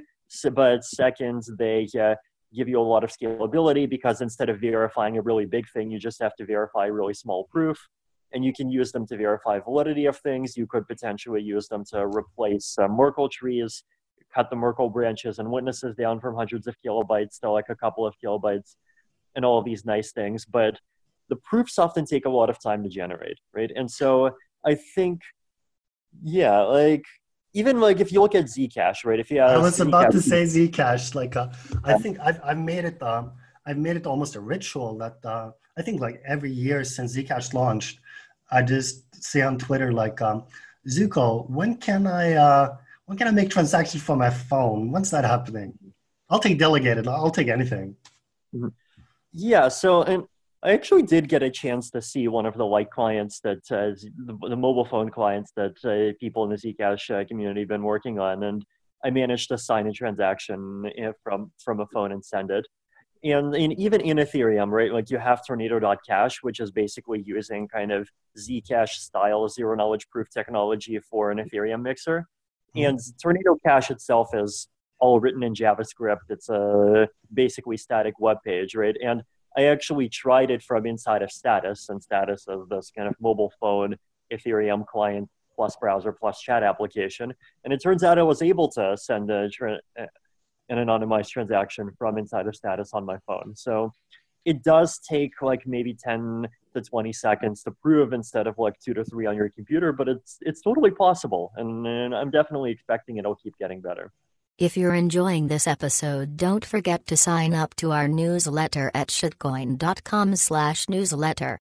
but 0.54 0.84
second, 0.84 1.44
they 1.58 1.88
uh, 2.00 2.16
give 2.54 2.68
you 2.68 2.80
a 2.80 2.82
lot 2.82 3.04
of 3.04 3.12
scalability 3.12 3.90
because 3.90 4.22
instead 4.22 4.50
of 4.50 4.60
verifying 4.60 5.18
a 5.18 5.22
really 5.22 5.46
big 5.46 5.66
thing, 5.72 5.92
you 5.92 6.00
just 6.00 6.22
have 6.22 6.36
to 6.36 6.46
verify 6.46 6.88
a 6.88 6.92
really 6.92 7.14
small 7.14 7.46
proof 7.46 7.80
and 8.34 8.46
you 8.46 8.54
can 8.54 8.70
use 8.70 8.92
them 8.92 9.06
to 9.08 9.18
verify 9.18 9.60
validity 9.60 10.06
of 10.06 10.18
things. 10.18 10.56
You 10.56 10.68
could 10.68 10.88
potentially 10.88 11.42
use 11.42 11.68
them 11.68 11.84
to 11.86 12.06
replace 12.06 12.78
uh, 12.80 12.88
Merkle 12.88 13.30
trees, 13.30 13.84
cut 14.34 14.50
the 14.50 14.56
Merkle 14.56 14.90
branches 14.90 15.40
and 15.40 15.50
witnesses 15.50 15.96
down 15.96 16.20
from 16.20 16.36
hundreds 16.36 16.68
of 16.68 16.76
kilobytes 16.86 17.40
to 17.42 17.50
like 17.50 17.70
a 17.70 17.76
couple 17.76 18.06
of 18.06 18.14
kilobytes, 18.24 18.76
and 19.36 19.44
all 19.44 19.58
of 19.58 19.66
these 19.66 19.86
nice 19.86 20.12
things. 20.12 20.46
But 20.46 20.80
the 21.30 21.38
proofs 21.38 21.80
often 21.80 22.06
take 22.06 22.26
a 22.26 22.30
lot 22.30 22.50
of 22.50 22.62
time 22.62 22.84
to 22.84 22.90
generate, 22.90 23.40
right? 23.54 23.72
And 23.76 23.90
so 23.90 24.36
I 24.66 24.76
think, 24.76 25.22
yeah, 26.24 26.60
like 26.62 27.06
even 27.54 27.80
like 27.80 28.00
if 28.00 28.12
you 28.12 28.22
look 28.22 28.36
at 28.36 28.46
Zcash, 28.46 29.06
right? 29.06 29.20
If 29.20 29.32
you 29.32 29.40
I 29.42 29.58
was 29.58 29.80
Zcash, 29.80 29.88
about 29.88 30.12
to 30.12 30.22
say 30.22 30.44
Zcash, 30.44 31.16
like 31.16 31.36
uh, 31.36 31.50
I 31.84 31.98
think 31.98 32.20
I've 32.20 32.40
I've 32.44 32.60
made 32.60 32.86
it 32.86 33.02
um 33.02 33.32
I've 33.66 33.78
made 33.78 33.96
it 33.96 34.06
almost 34.06 34.36
a 34.36 34.40
ritual 34.40 34.98
that 34.98 35.18
uh, 35.24 35.52
I 35.78 35.82
think 35.82 36.02
like 36.02 36.22
every 36.28 36.52
year 36.52 36.84
since 36.84 37.16
Zcash 37.16 37.54
launched, 37.54 38.00
I 38.52 38.62
just 38.62 39.24
say 39.24 39.42
on 39.42 39.58
Twitter 39.58 39.92
like, 39.92 40.22
um, 40.22 40.44
Zooko, 40.88 41.50
when 41.50 41.76
can 41.76 42.08
I 42.08 42.34
uh, 42.34 42.76
when 43.06 43.18
can 43.18 43.28
I 43.28 43.32
make 43.32 43.50
transactions 43.50 44.04
from 44.04 44.20
my 44.20 44.30
phone? 44.30 44.92
When's 44.92 45.12
that 45.12 45.26
happening? 45.26 45.74
I'll 46.30 46.40
take 46.40 46.60
delegated. 46.60 47.08
I'll 47.08 47.32
take 47.32 47.48
anything. 47.48 47.96
Mm-hmm. 48.56 48.68
Yeah. 49.34 49.68
So 49.68 50.04
and 50.04 50.24
I 50.64 50.72
actually 50.72 51.04
did 51.04 51.30
get 51.30 51.44
a 51.44 51.50
chance 51.50 51.90
to 51.92 52.02
see 52.02 52.28
one 52.28 52.46
of 52.46 52.56
the 52.56 52.66
white 52.66 52.92
clients 52.92 53.40
that 53.42 53.60
uh, 53.72 53.96
the, 54.26 54.38
the, 54.50 54.56
mobile 54.56 54.86
phone 54.86 55.10
clients 55.10 55.52
that 55.56 55.78
uh, 55.86 56.18
people 56.20 56.44
in 56.44 56.50
the 56.50 56.58
Zcash 56.58 57.10
uh, 57.10 57.26
community 57.26 57.62
have 57.62 57.70
been 57.70 57.84
working 57.84 58.20
on, 58.20 58.44
and 58.44 58.66
I 59.04 59.10
managed 59.10 59.50
to 59.50 59.58
sign 59.58 59.88
a 59.88 59.94
transaction 59.94 60.92
eh, 60.98 61.12
from 61.24 61.52
from 61.64 61.80
a 61.80 61.88
phone 61.88 62.12
and 62.12 62.24
send 62.24 62.52
it 62.52 62.68
and 63.24 63.56
in, 63.56 63.72
even 63.74 64.02
in 64.02 64.18
Ethereum, 64.18 64.72
right, 64.72 64.92
like 64.92 65.10
you 65.10 65.18
have 65.18 65.46
Tornado.cash, 65.46 66.40
which 66.42 66.60
is 66.60 66.72
basically 66.72 67.22
using 67.26 67.68
kind 67.68 67.92
of 67.92 68.10
Zcash 68.38 68.90
style 68.90 69.48
zero 69.50 69.76
knowledge 69.76 70.10
proof 70.10 70.30
technology 70.30 71.00
for 71.00 71.32
an 71.32 71.38
Ethereum 71.38 71.82
mixer. 71.82 72.28
Mm-hmm. 72.76 72.88
And 72.88 73.00
Tornado 73.22 73.56
Cash 73.66 73.92
itself 73.92 74.30
is 74.34 74.68
all 75.00 75.20
written 75.20 75.44
in 75.44 75.54
JavaScript. 75.54 76.30
It's 76.30 76.50
a 76.50 77.08
basically 77.34 77.78
static 77.78 78.16
web 78.20 78.38
page, 78.46 78.76
right? 78.76 78.96
And 79.04 79.24
I 79.58 79.64
actually 79.66 80.10
tried 80.10 80.52
it 80.52 80.62
from 80.62 80.86
inside 80.86 81.22
of 81.22 81.32
Status, 81.32 81.90
and 81.90 82.02
Status 82.02 82.48
is 82.48 82.68
this 82.70 82.92
kind 82.96 83.08
of 83.08 83.16
mobile 83.20 83.52
phone 83.60 83.96
Ethereum 84.32 84.86
client 84.86 85.30
plus 85.56 85.76
browser 85.76 86.14
plus 86.14 86.40
chat 86.40 86.64
application. 86.64 87.34
And 87.64 87.74
it 87.74 87.82
turns 87.84 88.04
out 88.04 88.20
I 88.20 88.24
was 88.24 88.42
able 88.42 88.70
to 88.74 88.96
send 88.96 89.30
a 89.32 89.50
an 90.70 90.78
anonymized 90.78 91.30
transaction 91.30 91.92
from 91.98 92.18
inside 92.18 92.48
of 92.48 92.56
Status 92.56 92.92
on 92.94 93.06
my 93.06 93.18
phone. 93.28 93.54
So 93.56 93.94
it 94.46 94.64
does 94.64 95.00
take 95.00 95.42
like 95.42 95.68
maybe 95.68 95.94
10 95.94 96.48
to 96.74 96.82
20 96.82 97.14
seconds 97.14 97.64
to 97.64 97.72
prove 97.72 98.14
instead 98.14 98.48
of 98.48 98.58
like 98.58 98.80
two 98.80 98.94
to 98.94 99.04
three 99.04 99.26
on 99.26 99.36
your 99.36 99.50
computer, 99.50 99.92
but 99.92 100.08
it's 100.08 100.38
it's 100.42 100.62
totally 100.62 100.92
possible, 100.92 101.52
and, 101.56 101.86
and 101.86 102.16
I'm 102.16 102.32
definitely 102.32 102.72
expecting 102.72 103.18
it'll 103.18 103.36
keep 103.36 103.58
getting 103.58 103.82
better. 103.82 104.12
If 104.58 104.76
you're 104.76 104.94
enjoying 104.94 105.48
this 105.48 105.68
episode, 105.68 106.36
don't 106.36 106.66
forget 106.66 107.08
to 107.08 107.16
sign 107.16 107.54
up 107.54 107.76
to 107.76 107.92
our 107.92 108.08
newsletter 108.10 108.92
at 108.94 109.08
shitcoin.com 109.08 110.36
slash 110.36 110.90
newsletter. 110.90 111.60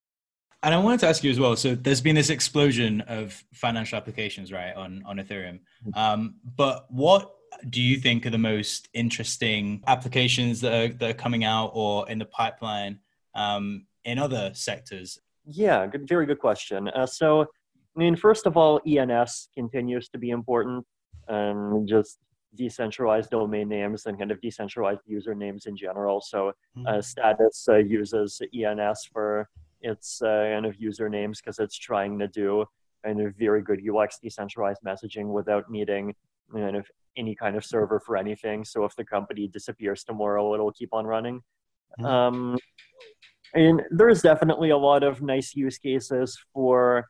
And 0.61 0.75
I 0.75 0.77
wanted 0.79 0.99
to 1.01 1.07
ask 1.07 1.23
you 1.23 1.31
as 1.31 1.39
well. 1.39 1.55
So 1.55 1.75
there's 1.75 2.01
been 2.01 2.15
this 2.15 2.29
explosion 2.29 2.99
of 3.01 3.41
financial 3.53 3.97
applications, 3.97 4.51
right, 4.51 4.75
on 4.75 5.03
on 5.05 5.17
Ethereum. 5.17 5.59
Um, 5.93 6.35
but 6.43 6.85
what 6.89 7.33
do 7.69 7.81
you 7.81 7.97
think 7.97 8.25
are 8.25 8.29
the 8.29 8.37
most 8.37 8.89
interesting 8.93 9.83
applications 9.87 10.61
that 10.61 10.73
are, 10.73 10.93
that 10.93 11.09
are 11.09 11.13
coming 11.13 11.43
out 11.43 11.71
or 11.73 12.09
in 12.09 12.19
the 12.19 12.25
pipeline 12.25 12.99
um, 13.35 13.85
in 14.05 14.17
other 14.19 14.51
sectors? 14.53 15.19
Yeah, 15.45 15.87
good, 15.87 16.07
very 16.07 16.25
good 16.25 16.39
question. 16.39 16.89
Uh, 16.89 17.05
so, 17.05 17.41
I 17.41 17.99
mean, 17.99 18.15
first 18.15 18.45
of 18.45 18.55
all, 18.55 18.79
ENS 18.87 19.49
continues 19.53 20.09
to 20.09 20.17
be 20.17 20.29
important, 20.29 20.85
and 21.27 21.87
just 21.87 22.19
decentralized 22.55 23.29
domain 23.29 23.69
names 23.69 24.05
and 24.05 24.17
kind 24.17 24.31
of 24.31 24.41
decentralized 24.41 25.01
usernames 25.09 25.67
in 25.67 25.77
general. 25.77 26.21
So, 26.21 26.49
uh, 26.49 26.53
Mhm. 26.77 27.03
Status 27.03 27.67
uh, 27.69 27.75
uses 27.75 28.41
ENS 28.53 29.05
for 29.11 29.49
its 29.81 30.21
uh, 30.21 30.49
kind 30.53 30.65
of 30.65 30.75
usernames 30.77 31.37
because 31.37 31.59
it's 31.59 31.77
trying 31.77 32.19
to 32.19 32.27
do 32.27 32.65
kind 33.03 33.21
of 33.21 33.35
very 33.35 33.61
good 33.61 33.81
UX 33.81 34.19
decentralized 34.19 34.81
messaging 34.85 35.27
without 35.31 35.69
needing 35.69 36.15
kind 36.53 36.75
of 36.75 36.87
any 37.17 37.35
kind 37.35 37.55
of 37.55 37.65
server 37.65 37.99
for 37.99 38.17
anything. 38.17 38.63
So, 38.65 38.85
if 38.85 38.95
the 38.95 39.05
company 39.05 39.47
disappears 39.47 40.03
tomorrow, 40.03 40.53
it'll 40.53 40.71
keep 40.71 40.93
on 40.93 41.05
running. 41.05 41.41
Mhm. 41.99 42.05
Um, 42.05 42.57
and 43.53 43.81
there's 43.89 44.21
definitely 44.21 44.69
a 44.69 44.77
lot 44.77 45.03
of 45.03 45.21
nice 45.21 45.55
use 45.55 45.77
cases 45.77 46.37
for 46.53 47.05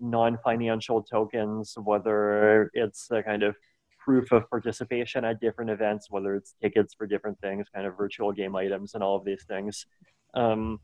non-financial 0.00 1.02
tokens, 1.02 1.74
whether 1.82 2.70
it's 2.74 3.10
a 3.10 3.22
kind 3.22 3.42
of 3.42 3.56
proof 3.98 4.32
of 4.32 4.48
participation 4.48 5.24
at 5.24 5.40
different 5.40 5.70
events, 5.70 6.10
whether 6.10 6.34
it's 6.34 6.54
tickets 6.62 6.94
for 6.94 7.06
different 7.06 7.38
things, 7.40 7.66
kind 7.74 7.86
of 7.86 7.96
virtual 7.96 8.32
game 8.32 8.56
items, 8.56 8.94
and 8.94 9.02
all 9.02 9.16
of 9.16 9.24
these 9.24 9.44
things. 9.46 9.86
Um, 10.34 10.80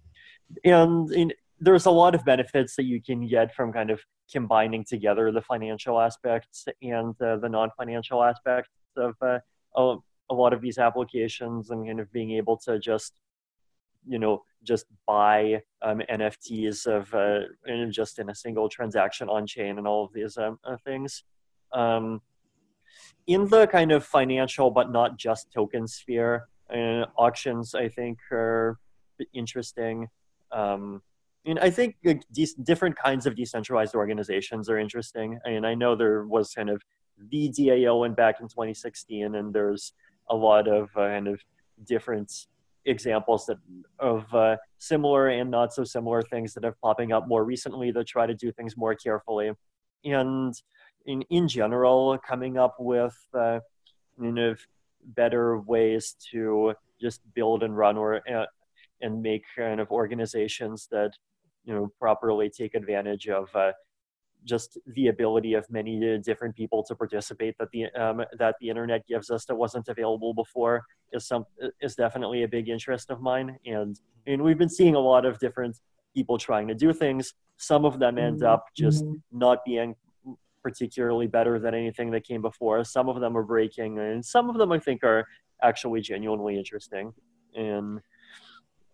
and 0.64 1.10
in, 1.12 1.32
there's 1.60 1.86
a 1.86 1.90
lot 1.90 2.14
of 2.14 2.25
benefits 2.25 2.76
that 2.76 2.84
you 2.84 3.00
can 3.00 3.26
get 3.26 3.54
from 3.54 3.72
kind 3.72 3.90
of 3.90 4.00
combining 4.30 4.84
together 4.84 5.32
the 5.32 5.40
financial 5.40 6.00
aspects 6.00 6.66
and 6.82 7.20
uh, 7.22 7.36
the 7.36 7.48
non-financial 7.48 8.22
aspects 8.22 8.70
of 8.96 9.14
uh, 9.22 9.38
a, 9.76 10.34
lot 10.34 10.52
of 10.52 10.60
these 10.60 10.78
applications, 10.78 11.70
and 11.70 11.86
kind 11.86 12.00
of 12.00 12.12
being 12.12 12.32
able 12.32 12.56
to 12.56 12.78
just 12.78 13.20
you 14.08 14.18
know 14.18 14.42
just 14.62 14.86
buy 15.06 15.62
um, 15.82 16.00
NFTs 16.10 16.86
of 16.86 17.12
uh, 17.14 17.46
just 17.90 18.18
in 18.18 18.30
a 18.30 18.34
single 18.34 18.68
transaction 18.68 19.28
on 19.28 19.46
chain 19.46 19.78
and 19.78 19.86
all 19.86 20.04
of 20.04 20.12
these 20.12 20.36
um, 20.36 20.58
uh, 20.64 20.76
things. 20.84 21.22
Um, 21.72 22.20
in 23.26 23.48
the 23.48 23.66
kind 23.66 23.92
of 23.92 24.04
financial 24.04 24.70
but 24.70 24.90
not 24.90 25.18
just 25.18 25.52
token 25.52 25.86
sphere, 25.86 26.48
uh, 26.72 27.06
auctions 27.16 27.75
I 27.75 27.88
think 27.88 28.18
are 28.30 28.78
interesting. 29.32 30.08
Um, 30.52 31.02
I 31.47 31.71
think 31.71 31.97
like, 32.05 32.23
de- 32.33 32.62
different 32.62 32.97
kinds 32.97 33.26
of 33.26 33.37
decentralized 33.37 33.95
organizations 33.95 34.69
are 34.69 34.79
interesting. 34.79 35.38
And 35.45 35.67
I 35.67 35.75
know 35.75 35.95
there 35.95 36.26
was 36.26 36.53
kind 36.53 36.71
of 36.71 36.83
the 37.31 37.50
DAO 37.50 38.05
in 38.05 38.15
back 38.15 38.41
in 38.41 38.49
2016, 38.49 39.35
and 39.35 39.55
there's 39.55 39.93
a 40.29 40.37
lot 40.37 40.69
of 40.69 40.91
uh, 40.97 41.09
kind 41.09 41.29
of 41.29 41.41
different 41.85 42.33
examples 42.85 43.47
that 43.47 43.59
of 43.99 44.33
uh, 44.35 44.57
similar 44.79 45.29
and 45.29 45.50
not 45.50 45.73
so 45.73 45.85
similar 45.85 46.23
things 46.23 46.55
that 46.55 46.65
have 46.65 46.81
popping 46.81 47.12
up 47.12 47.29
more 47.29 47.45
recently 47.45 47.91
that 47.91 48.07
try 48.07 48.26
to 48.26 48.35
do 48.35 48.53
things 48.53 48.76
more 48.76 48.95
carefully 48.95 49.50
and 50.05 50.55
in 51.07 51.23
in 51.31 51.49
general 51.49 52.19
coming 52.26 52.57
up 52.57 52.76
with 52.79 53.17
uh, 53.35 53.59
you 54.21 54.33
know 54.33 54.55
better 55.05 55.59
ways 55.59 56.17
to 56.31 56.75
just 57.00 57.21
build 57.35 57.62
and 57.62 57.76
run 57.76 57.97
or 57.97 58.23
uh, 58.33 58.47
and 59.03 59.21
make 59.21 59.45
kind 59.57 59.81
of 59.81 59.91
organizations 59.91 60.88
that 60.91 61.11
you 61.66 61.75
know 61.75 61.92
properly 61.99 62.49
take 62.49 62.75
advantage 62.75 63.28
of 63.28 63.54
uh, 63.54 63.73
just 64.46 64.78
the 64.94 65.08
ability 65.08 65.54
of 65.54 65.68
many 65.68 66.18
different 66.18 66.54
people 66.54 66.82
to 66.85 66.94
participate 66.94 67.56
that 67.58 67.68
the 67.73 67.87
um, 68.00 68.23
that 68.38 68.54
the 68.61 68.70
internet 68.70 69.06
gives 69.06 69.30
us 69.30 69.44
that 69.44 69.54
wasn't 69.54 69.87
available 69.88 70.32
before 70.32 70.82
is 71.12 71.26
some 71.26 71.44
is 71.80 71.94
definitely 71.94 72.44
a 72.44 72.49
big 72.49 72.68
interest 72.68 73.11
of 73.11 73.20
mine. 73.20 73.58
And 73.66 74.00
and 74.26 74.42
we've 74.42 74.58
been 74.58 74.70
seeing 74.70 74.94
a 74.94 75.00
lot 75.00 75.26
of 75.26 75.38
different 75.38 75.78
people 76.14 76.38
trying 76.38 76.68
to 76.68 76.75
do 76.75 76.92
things. 76.92 77.35
Some 77.58 77.85
of 77.85 77.99
them 77.99 78.16
end 78.18 78.42
up 78.42 78.64
just 78.75 79.04
not 79.32 79.64
being 79.64 79.94
particularly 80.62 81.26
better 81.26 81.58
than 81.58 81.75
anything 81.75 82.11
that 82.11 82.25
came 82.25 82.42
before. 82.42 82.82
Some 82.85 83.08
of 83.08 83.20
them 83.20 83.37
are 83.37 83.42
breaking 83.42 83.99
and 83.99 84.25
some 84.25 84.50
of 84.50 84.56
them 84.58 84.73
i 84.73 84.78
think 84.78 85.04
are 85.04 85.26
actually 85.62 86.00
genuinely 86.00 86.56
interesting. 86.56 87.12
And 87.54 88.00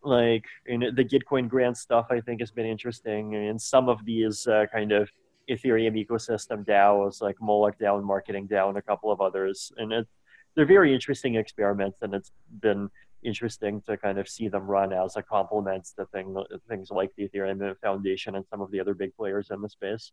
like 0.05 0.45
you 0.67 0.79
know, 0.79 0.91
the 0.91 1.05
gitcoin 1.05 1.49
grant 1.49 1.77
stuff 1.77 2.07
i 2.11 2.21
think 2.21 2.41
has 2.41 2.51
been 2.51 2.67
interesting. 2.67 3.35
And 3.35 3.61
some 3.61 3.89
of 3.89 4.05
these 4.05 4.47
uh, 4.47 4.67
kind 4.73 4.93
of 4.93 5.11
ethereum 5.51 5.95
ecosystem 6.03 6.65
daos 6.65 7.21
like 7.21 7.37
moloch 7.41 7.79
dao 7.79 7.99
and 7.99 8.07
marketing 8.07 8.49
dao 8.49 8.69
and 8.69 8.79
a 8.79 8.83
couple 8.83 9.11
of 9.11 9.21
others. 9.21 9.73
And 9.77 9.93
it, 9.93 10.07
they're 10.55 10.67
very 10.67 10.95
interesting 10.95 11.37
experiments 11.37 11.99
and 12.03 12.15
it's 12.15 12.33
been 12.61 12.91
interesting 13.23 13.81
to 13.83 13.97
kind 13.97 14.19
of 14.19 14.29
see 14.29 14.49
them 14.49 14.65
run 14.65 14.93
as 14.93 15.17
a 15.17 15.23
complement 15.23 15.89
to 15.97 16.05
thing, 16.07 16.37
things 16.69 16.91
like 16.91 17.11
the 17.17 17.29
ethereum 17.29 17.75
foundation 17.81 18.35
and 18.35 18.45
some 18.51 18.61
of 18.61 18.71
the 18.71 18.81
other 18.81 18.95
big 18.95 19.17
players 19.17 19.49
in 19.51 19.61
the 19.63 19.69
space. 19.69 20.13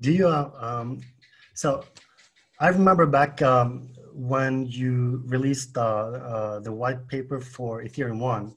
Do 0.00 0.12
you, 0.12 0.28
uh, 0.28 0.50
um, 0.60 1.00
so 1.54 1.84
I 2.58 2.68
remember 2.68 3.06
back 3.06 3.42
um, 3.42 3.90
when 4.12 4.66
you 4.66 5.22
released 5.26 5.76
uh, 5.76 5.80
uh, 5.80 6.60
the 6.60 6.72
white 6.72 7.06
paper 7.08 7.40
for 7.40 7.82
Ethereum 7.82 8.18
1 8.18 8.54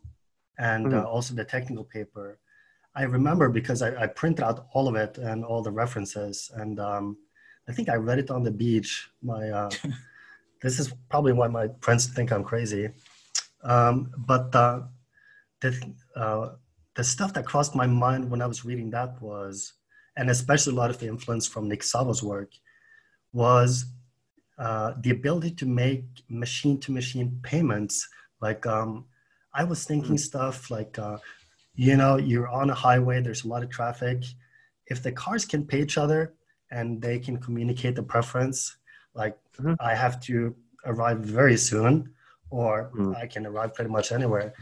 and 0.57 0.93
uh, 0.93 1.03
Mhm. 1.03 1.05
also 1.05 1.33
the 1.33 1.45
technical 1.45 1.83
paper. 1.83 2.39
I 2.95 3.03
remember 3.03 3.49
because 3.49 3.81
I, 3.81 4.03
I 4.03 4.07
printed 4.07 4.43
out 4.45 4.67
all 4.73 4.87
of 4.87 4.95
it 4.95 5.17
and 5.17 5.43
all 5.43 5.63
the 5.63 5.71
references. 5.71 6.51
And 6.53 6.79
um, 6.79 7.17
I 7.67 7.71
think 7.73 7.89
I 7.89 7.95
read 7.95 8.19
it 8.19 8.29
on 8.29 8.43
the 8.43 8.51
beach. 8.51 9.09
My, 9.21 9.49
uh, 9.49 9.69
this 10.61 10.79
is 10.79 10.93
probably 11.09 11.33
why 11.33 11.47
my 11.47 11.69
friends 11.81 12.05
think 12.07 12.31
I'm 12.31 12.43
crazy. 12.43 12.89
Um, 13.63 14.11
but 14.17 14.53
uh, 14.55 14.81
the, 15.61 15.93
uh, 16.15 16.49
the 16.95 17.03
stuff 17.03 17.33
that 17.33 17.45
crossed 17.45 17.75
my 17.75 17.87
mind 17.87 18.29
when 18.29 18.41
I 18.41 18.45
was 18.45 18.63
reading 18.63 18.91
that 18.91 19.19
was, 19.21 19.73
and 20.15 20.29
especially 20.29 20.73
a 20.73 20.75
lot 20.75 20.91
of 20.91 20.99
the 20.99 21.07
influence 21.07 21.47
from 21.47 21.67
Nick 21.67 21.81
Szabo's 21.81 22.21
work, 22.21 22.51
was 23.31 23.85
uh, 24.59 24.93
the 25.01 25.09
ability 25.09 25.51
to 25.55 25.65
make 25.65 26.05
machine 26.29 26.79
to 26.81 26.91
machine 26.91 27.39
payments. 27.41 28.07
Like 28.39 28.67
um, 28.67 29.05
I 29.53 29.63
was 29.63 29.85
thinking 29.85 30.17
stuff 30.17 30.71
like, 30.71 30.97
uh, 30.97 31.17
you 31.75 31.95
know, 31.95 32.17
you're 32.17 32.47
on 32.47 32.69
a 32.69 32.73
highway, 32.73 33.21
there's 33.21 33.45
a 33.45 33.47
lot 33.47 33.63
of 33.63 33.69
traffic. 33.69 34.23
If 34.87 35.01
the 35.03 35.11
cars 35.11 35.45
can 35.45 35.65
pay 35.65 35.81
each 35.81 35.97
other 35.97 36.33
and 36.71 37.01
they 37.01 37.19
can 37.19 37.37
communicate 37.37 37.95
the 37.95 38.03
preference, 38.03 38.77
like 39.13 39.37
Mhm. 39.57 39.75
I 39.79 39.95
have 39.95 40.19
to 40.21 40.55
arrive 40.85 41.19
very 41.19 41.57
soon, 41.57 42.13
or 42.49 42.91
Mm. 42.93 43.15
I 43.15 43.27
can 43.27 43.45
arrive 43.45 43.73
pretty 43.73 43.91
much 43.91 44.11
anywhere, 44.11 44.53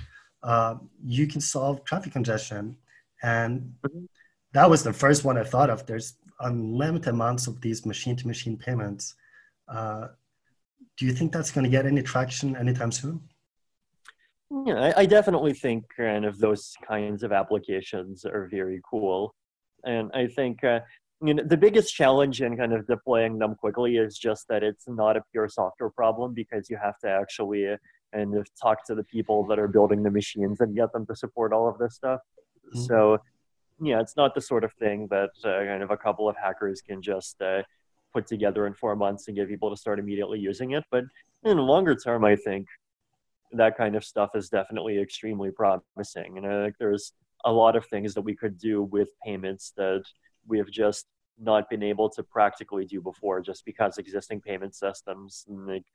uh, 0.43 0.75
you 1.03 1.27
can 1.27 1.41
solve 1.41 1.83
traffic 1.85 2.11
congestion. 2.13 2.77
And 3.23 3.75
Mhm. 3.83 4.07
that 4.53 4.69
was 4.69 4.83
the 4.83 4.93
first 4.93 5.23
one 5.23 5.37
I 5.37 5.43
thought 5.43 5.69
of. 5.69 5.85
There's 5.85 6.15
unlimited 6.39 7.07
amounts 7.09 7.47
of 7.47 7.61
these 7.61 7.85
machine 7.85 8.15
to 8.17 8.27
machine 8.27 8.57
payments. 8.57 9.15
Uh, 9.67 10.09
do 10.97 11.05
you 11.05 11.13
think 11.13 11.31
that's 11.31 11.51
going 11.51 11.63
to 11.63 11.69
get 11.69 11.85
any 11.85 12.01
traction 12.01 12.55
anytime 12.55 12.91
soon? 12.91 13.29
Yeah, 14.65 14.91
I, 14.95 15.01
I 15.01 15.05
definitely 15.05 15.53
think 15.53 15.85
kind 15.95 16.25
of 16.25 16.37
those 16.39 16.73
kinds 16.85 17.23
of 17.23 17.31
applications 17.31 18.25
are 18.25 18.47
very 18.51 18.81
cool, 18.89 19.33
and 19.85 20.11
I 20.13 20.27
think 20.27 20.63
uh, 20.63 20.81
you 21.23 21.33
know 21.33 21.43
the 21.43 21.55
biggest 21.55 21.95
challenge 21.95 22.41
in 22.41 22.57
kind 22.57 22.73
of 22.73 22.85
deploying 22.85 23.37
them 23.39 23.55
quickly 23.55 23.95
is 23.95 24.17
just 24.17 24.47
that 24.49 24.61
it's 24.61 24.87
not 24.89 25.15
a 25.15 25.23
pure 25.31 25.47
software 25.47 25.89
problem 25.89 26.33
because 26.33 26.69
you 26.69 26.77
have 26.83 26.99
to 26.99 27.09
actually 27.09 27.69
uh, 27.69 27.77
kind 28.13 28.35
of 28.35 28.45
talk 28.61 28.85
to 28.87 28.95
the 28.95 29.05
people 29.05 29.45
that 29.47 29.57
are 29.57 29.69
building 29.69 30.03
the 30.03 30.11
machines 30.11 30.59
and 30.59 30.75
get 30.75 30.91
them 30.91 31.05
to 31.05 31.15
support 31.15 31.53
all 31.53 31.69
of 31.69 31.77
this 31.77 31.95
stuff. 31.95 32.19
Mhm. 32.75 32.87
So 32.87 33.19
yeah, 33.81 34.01
it's 34.01 34.17
not 34.17 34.35
the 34.35 34.41
sort 34.41 34.63
of 34.65 34.73
thing 34.73 35.07
that 35.11 35.31
uh, 35.45 35.63
kind 35.65 35.81
of 35.81 35.91
a 35.91 35.97
couple 35.97 36.27
of 36.27 36.35
hackers 36.35 36.81
can 36.81 37.01
just 37.01 37.41
uh, 37.41 37.63
put 38.13 38.27
together 38.27 38.67
in 38.67 38.73
four 38.73 38.95
months 38.97 39.27
and 39.27 39.37
get 39.37 39.47
people 39.47 39.69
to 39.69 39.77
start 39.77 39.97
immediately 39.97 40.39
using 40.39 40.71
it. 40.71 40.83
But 40.91 41.05
in 41.43 41.55
the 41.57 41.63
longer 41.63 41.95
term, 41.95 42.25
I 42.25 42.35
think 42.35 42.67
that 43.53 43.77
kind 43.77 43.95
of 43.95 44.03
stuff 44.03 44.31
is 44.35 44.49
definitely 44.49 44.99
extremely 44.99 45.51
promising. 45.51 46.37
And 46.37 46.45
I 46.45 46.63
think 46.63 46.75
there's 46.79 47.13
a 47.43 47.51
lot 47.51 47.75
of 47.75 47.85
things 47.85 48.13
that 48.13 48.21
we 48.21 48.35
could 48.35 48.57
do 48.57 48.83
with 48.83 49.09
payments 49.25 49.73
that 49.77 50.03
we 50.47 50.57
have 50.57 50.69
just 50.69 51.05
not 51.39 51.69
been 51.69 51.83
able 51.83 52.09
to 52.09 52.23
practically 52.23 52.85
do 52.85 53.01
before 53.01 53.41
just 53.41 53.65
because 53.65 53.97
existing 53.97 54.41
payment 54.41 54.75
systems 54.75 55.45
like, 55.47 55.85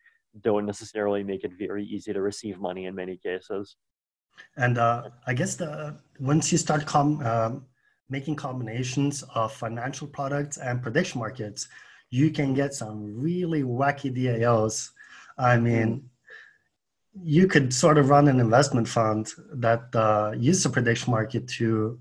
don't 0.42 0.66
necessarily 0.66 1.22
make 1.22 1.44
it 1.44 1.52
very 1.58 1.84
easy 1.84 2.12
to 2.12 2.20
receive 2.20 2.58
money 2.58 2.86
in 2.86 2.94
many 2.94 3.16
cases. 3.16 3.76
And 4.56 4.76
uh, 4.76 5.10
I 5.26 5.32
guess 5.34 5.54
the 5.54 5.96
once 6.20 6.52
you 6.52 6.58
start 6.58 6.84
com, 6.84 7.24
um, 7.24 7.64
making 8.10 8.36
combinations 8.36 9.22
of 9.34 9.52
financial 9.52 10.06
products 10.06 10.58
and 10.58 10.82
prediction 10.82 11.20
markets, 11.20 11.68
you 12.10 12.30
can 12.30 12.52
get 12.54 12.74
some 12.74 13.18
really 13.18 13.62
wacky 13.62 14.14
DAOs. 14.14 14.90
I 15.38 15.56
mean, 15.56 16.08
you 17.22 17.46
could 17.46 17.72
sort 17.72 17.98
of 17.98 18.10
run 18.10 18.28
an 18.28 18.40
investment 18.40 18.88
fund 18.88 19.32
that 19.52 19.94
uh, 19.94 20.32
uses 20.36 20.66
a 20.66 20.70
prediction 20.70 21.10
market 21.10 21.48
to 21.48 21.98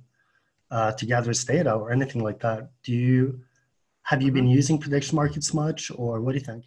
uh, 0.71 0.91
to 0.93 1.05
gather 1.05 1.31
its 1.31 1.43
data 1.43 1.73
or 1.73 1.91
anything 1.91 2.23
like 2.23 2.39
that. 2.39 2.69
Do 2.83 2.91
you 2.93 3.41
have 4.03 4.21
you 4.21 4.31
been 4.31 4.47
using 4.47 4.77
prediction 4.77 5.15
markets 5.15 5.53
much, 5.53 5.91
or 5.95 6.21
what 6.21 6.33
do 6.33 6.37
you 6.37 6.45
think? 6.45 6.65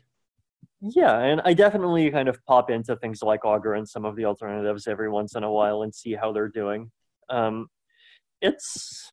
Yeah, 0.81 1.19
and 1.19 1.41
I 1.45 1.55
definitely 1.55 2.11
kind 2.11 2.29
of 2.29 2.45
pop 2.47 2.71
into 2.71 2.95
things 2.97 3.23
like 3.23 3.45
Augur 3.45 3.75
and 3.75 3.89
some 3.89 4.05
of 4.05 4.15
the 4.17 4.25
alternatives 4.25 4.87
every 4.87 5.11
once 5.11 5.35
in 5.35 5.43
a 5.43 5.51
while 5.51 5.83
and 5.83 5.95
see 5.95 6.15
how 6.15 6.33
they're 6.33 6.49
doing. 6.49 6.91
Um, 7.29 7.69
it's 8.41 9.13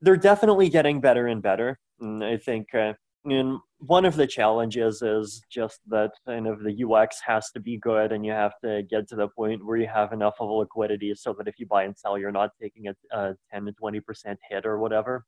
they're 0.00 0.16
definitely 0.16 0.68
getting 0.68 1.00
better 1.00 1.26
and 1.26 1.42
better. 1.42 1.78
And 2.00 2.24
I 2.24 2.36
think 2.36 2.74
uh, 2.74 2.94
and 3.24 3.58
one 3.78 4.04
of 4.04 4.16
the 4.16 4.26
challenges 4.26 5.02
is 5.02 5.42
just 5.50 5.80
that 5.88 6.12
kind 6.26 6.46
of 6.46 6.62
the 6.62 6.84
UX 6.84 7.20
has 7.26 7.50
to 7.50 7.60
be 7.60 7.76
good, 7.76 8.12
and 8.12 8.24
you 8.24 8.32
have 8.32 8.54
to 8.64 8.82
get 8.88 9.08
to 9.08 9.16
the 9.16 9.28
point 9.28 9.64
where 9.64 9.76
you 9.76 9.86
have 9.86 10.12
enough 10.12 10.34
of 10.40 10.48
a 10.48 10.52
liquidity 10.52 11.14
so 11.14 11.34
that 11.36 11.46
if 11.48 11.58
you 11.58 11.66
buy 11.66 11.84
and 11.84 11.96
sell, 11.96 12.18
you're 12.18 12.32
not 12.32 12.50
taking 12.60 12.88
a, 12.88 12.94
a 13.12 13.34
10 13.52 13.66
to 13.66 13.72
20 13.72 14.00
percent 14.00 14.38
hit 14.48 14.64
or 14.64 14.78
whatever. 14.78 15.24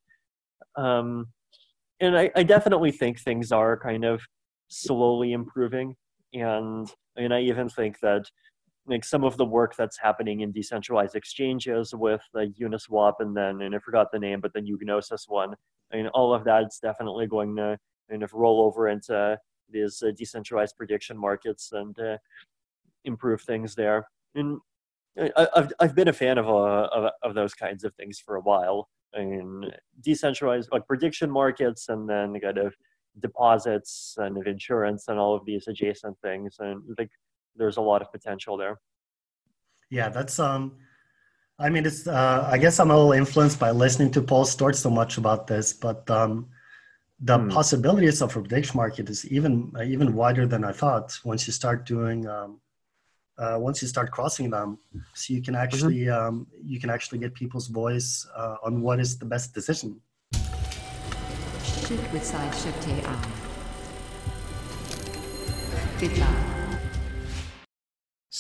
Um, 0.77 1.29
and 2.01 2.17
I, 2.17 2.31
I 2.35 2.43
definitely 2.43 2.93
think 2.93 3.21
things 3.21 3.53
are 3.53 3.79
kind 3.79 4.05
of 4.05 4.23
slowly 4.69 5.33
improving, 5.33 5.95
and 6.33 6.91
and 7.17 7.35
I 7.35 7.41
even 7.43 7.69
think 7.69 8.01
that 8.01 8.25
like 8.87 9.05
some 9.05 9.25
of 9.25 9.37
the 9.37 9.45
work 9.45 9.77
that's 9.77 9.99
happening 9.99 10.41
in 10.41 10.53
decentralized 10.53 11.15
exchanges 11.15 11.95
with 11.95 12.23
like 12.35 12.51
Uniswap 12.55 13.15
and 13.21 13.37
then 13.37 13.63
and 13.63 13.75
I 13.75 13.79
forgot 13.79 14.09
the 14.13 14.19
name, 14.19 14.41
but 14.41 14.53
then 14.55 14.67
Eugnosis 14.67 15.29
one. 15.29 15.55
I 15.93 15.97
mean, 15.97 16.09
all 16.09 16.35
of 16.35 16.45
that's 16.45 16.79
definitely 16.81 17.27
going 17.27 17.55
to 17.57 17.79
kind 18.11 18.23
of 18.23 18.33
roll 18.33 18.61
over 18.63 18.89
into 18.89 19.39
these 19.71 20.03
uh, 20.03 20.11
decentralized 20.17 20.77
prediction 20.77 21.17
markets 21.17 21.71
and 21.73 21.99
uh, 21.99 22.17
improve 23.05 23.43
things 23.43 23.75
there. 23.75 24.07
And 24.35 24.59
I, 25.19 25.49
have 25.55 25.73
I've 25.79 25.95
been 25.95 26.09
a 26.09 26.13
fan 26.13 26.39
of, 26.39 26.49
uh, 26.49 26.89
of 26.93 27.13
of 27.23 27.35
those 27.35 27.55
kinds 27.55 27.85
of 27.85 27.95
things 27.95 28.19
for 28.19 28.37
a 28.37 28.41
while. 28.41 28.89
I 29.15 29.25
mean, 29.25 29.71
decentralized 30.01 30.71
like 30.73 30.87
prediction 30.87 31.31
markets, 31.31 31.89
and 31.89 32.09
then 32.09 32.39
kind 32.41 32.59
of 32.59 32.75
deposits 33.21 34.15
and 34.19 34.39
of 34.39 34.47
insurance 34.47 35.09
and 35.09 35.19
all 35.19 35.35
of 35.35 35.45
these 35.45 35.69
adjacent 35.69 36.17
things. 36.21 36.57
And 36.59 36.83
like 36.99 37.11
there's 37.57 37.77
a 37.77 37.81
lot 37.81 38.03
of 38.03 38.11
potential 38.13 38.57
there. 38.57 38.81
Yeah, 39.91 40.09
that's 40.09 40.39
um. 40.39 40.73
I 41.59 41.69
mean, 41.69 41.85
it's. 41.87 42.07
Uh, 42.07 42.49
I 42.51 42.59
guess 42.59 42.81
I'm 42.81 42.91
a 42.91 42.97
little 42.97 43.13
influenced 43.13 43.59
by 43.59 43.71
listening 43.71 44.11
to 44.13 44.23
Paul 44.23 44.45
Sztorc 44.45 44.75
so 44.75 44.91
much 44.91 45.19
about 45.19 45.47
this, 45.47 45.73
but 45.73 46.09
um, 46.11 46.49
the 47.21 47.39
hmm. 47.39 47.49
possibilities 47.51 48.21
of 48.21 48.35
a 48.37 48.41
prediction 48.41 48.77
market 48.77 49.09
is 49.09 49.25
even 49.27 49.73
uh, 49.77 49.83
even 49.83 50.15
wider 50.15 50.47
than 50.47 50.65
I 50.65 50.73
thought. 50.73 51.19
Once 51.25 51.47
you 51.47 51.53
start 51.53 51.87
doing, 51.87 52.27
um, 52.27 52.61
uh, 53.39 53.57
once 53.59 53.81
you 53.83 53.89
start 53.89 54.11
crossing 54.11 54.51
them, 54.51 54.79
so 55.15 55.35
you 55.35 55.43
can 55.43 55.55
mm-hmm. 55.55 55.63
actually 55.63 56.01
mm-hmm. 56.07 56.27
um, 56.27 56.47
you 56.65 56.81
can 56.81 56.91
actually 56.91 57.19
get 57.19 57.35
people's 57.35 57.69
voice 57.69 58.27
uh, 58.37 58.57
on 58.65 58.83
what 58.83 58.99
is 58.99 59.19
the 59.19 59.27
best 59.27 59.55
decision. 59.55 60.01
Shift 61.63 62.13
with 62.13 62.25
side 62.25 62.55
shift 62.55 62.89
AI. 62.89 63.43
Good 66.01 66.15
job. 66.17 66.52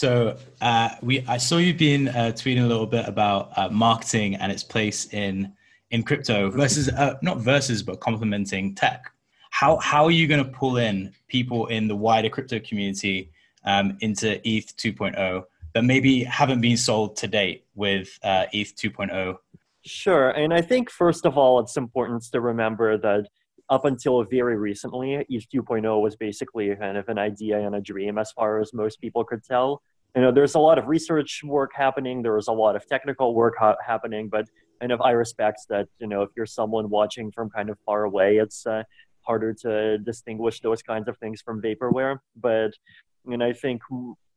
So 0.02 0.36
uh, 0.60 0.96
we, 1.00 1.24
I 1.28 1.36
saw 1.36 1.58
you 1.58 1.72
been 1.72 2.08
uh, 2.08 2.32
tweeting 2.34 2.64
a 2.64 2.66
little 2.66 2.88
bit 2.88 3.06
about 3.06 3.56
uh, 3.56 3.68
marketing 3.68 4.34
and 4.34 4.50
its 4.50 4.64
place 4.64 5.06
in 5.14 5.52
in 5.92 6.02
crypto 6.02 6.50
versus 6.50 6.88
uh, 6.88 7.14
not 7.22 7.38
versus 7.38 7.84
but 7.84 8.00
complementing 8.00 8.74
tech. 8.74 9.12
How 9.50 9.76
how 9.76 10.04
are 10.06 10.10
you 10.10 10.26
going 10.26 10.44
to 10.44 10.50
pull 10.50 10.78
in 10.78 11.12
people 11.28 11.68
in 11.68 11.86
the 11.86 11.94
wider 11.94 12.28
crypto 12.28 12.58
community 12.58 13.30
um, 13.64 13.96
into 14.00 14.40
ETH 14.44 14.76
2.0 14.76 15.44
that 15.72 15.84
maybe 15.84 16.24
haven't 16.24 16.60
been 16.60 16.76
sold 16.76 17.14
to 17.18 17.28
date 17.28 17.64
with 17.76 18.18
uh, 18.24 18.46
ETH 18.52 18.74
2.0? 18.74 19.36
Sure, 19.84 20.30
and 20.30 20.52
I 20.52 20.62
think 20.62 20.90
first 20.90 21.26
of 21.26 21.38
all, 21.38 21.60
it's 21.60 21.76
important 21.76 22.24
to 22.32 22.40
remember 22.40 22.98
that 22.98 23.28
up 23.70 23.84
until 23.84 24.24
very 24.24 24.56
recently, 24.56 25.24
ETH 25.28 25.48
2.0 25.48 26.02
was 26.02 26.16
basically 26.16 26.74
kind 26.74 26.96
of 26.96 27.08
an 27.08 27.18
idea 27.18 27.64
and 27.64 27.76
a 27.76 27.80
dream 27.80 28.18
as 28.18 28.32
far 28.32 28.58
as 28.58 28.74
most 28.74 29.00
people 29.00 29.22
could 29.22 29.44
tell 29.44 29.80
you 30.14 30.22
know 30.22 30.32
there's 30.32 30.54
a 30.54 30.58
lot 30.58 30.78
of 30.78 30.88
research 30.88 31.40
work 31.44 31.70
happening 31.74 32.22
There 32.22 32.36
is 32.36 32.48
a 32.48 32.52
lot 32.52 32.76
of 32.76 32.86
technical 32.86 33.34
work 33.34 33.54
ha- 33.58 33.76
happening 33.84 34.28
but 34.28 34.46
kind 34.80 34.92
of 34.92 35.00
i 35.00 35.10
respect 35.10 35.60
that 35.68 35.88
you 35.98 36.06
know 36.06 36.22
if 36.22 36.30
you're 36.36 36.46
someone 36.46 36.90
watching 36.90 37.30
from 37.30 37.50
kind 37.50 37.70
of 37.70 37.78
far 37.86 38.04
away 38.04 38.36
it's 38.36 38.66
uh, 38.66 38.82
harder 39.22 39.54
to 39.62 39.98
distinguish 39.98 40.60
those 40.60 40.82
kinds 40.82 41.08
of 41.08 41.16
things 41.18 41.40
from 41.40 41.62
vaporware 41.62 42.18
but 42.36 42.72
and 43.26 43.42
i 43.42 43.52
think 43.52 43.80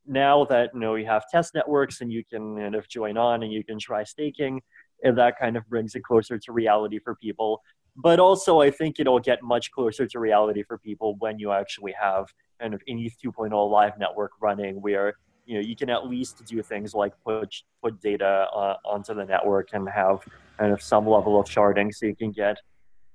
now 0.08 0.46
that 0.46 0.70
you 0.74 0.80
know 0.80 0.94
we 0.94 1.04
have 1.04 1.24
test 1.30 1.54
networks 1.56 2.02
and 2.02 2.12
you 2.12 2.24
can 2.24 2.56
kind 2.58 2.76
of 2.76 2.88
join 2.88 3.18
on 3.18 3.44
and 3.44 3.52
you 3.52 3.64
can 3.64 3.80
try 3.80 4.04
staking 4.04 4.62
and 5.04 5.18
that 5.18 5.38
kind 5.40 5.58
of 5.58 5.68
brings 5.68 5.96
it 5.96 6.04
closer 6.04 6.38
to 6.38 6.52
reality 6.52 7.00
for 7.00 7.16
people. 7.16 7.62
But 7.98 8.20
also 8.20 8.60
i 8.60 8.70
think 8.70 9.00
it'll 9.00 9.20
get 9.20 9.42
much 9.42 9.72
closer 9.72 10.06
to 10.06 10.20
reality 10.20 10.64
for 10.64 10.78
people 10.78 11.16
when 11.20 11.40
you 11.40 11.52
actually 11.52 11.94
have 12.00 12.26
kind 12.60 12.74
of 12.74 12.82
an 12.88 13.00
ETH 13.00 13.16
2.0 13.24 13.72
live 13.72 13.98
network 13.98 14.32
running 14.42 14.82
where 14.82 15.16
you 15.46 15.56
know 15.56 15.62
you 15.62 15.76
can 15.76 15.90
at 15.90 16.08
least 16.08 16.44
do 16.46 16.62
things 16.62 16.94
like 16.94 17.14
put 17.24 17.54
put 17.84 18.00
data 18.02 18.48
uh, 18.54 18.76
onto 18.86 19.14
the 19.14 19.26
network 19.26 19.70
and 19.74 19.88
have 19.90 20.20
kind 20.58 20.72
of 20.72 20.82
some 20.82 21.08
level 21.08 21.40
of 21.40 21.48
sharding 21.48 21.94
so 21.94 22.06
you 22.06 22.16
can 22.16 22.32
get 22.32 22.58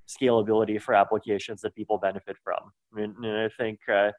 scalability 0.08 0.80
for 0.80 0.94
applications 0.94 1.60
that 1.60 1.74
people 1.74 1.96
benefit 1.98 2.36
from. 2.42 2.72
I 2.96 3.02
and 3.02 3.26
I 3.26 3.48
think 3.58 3.80
uh, 3.88 4.12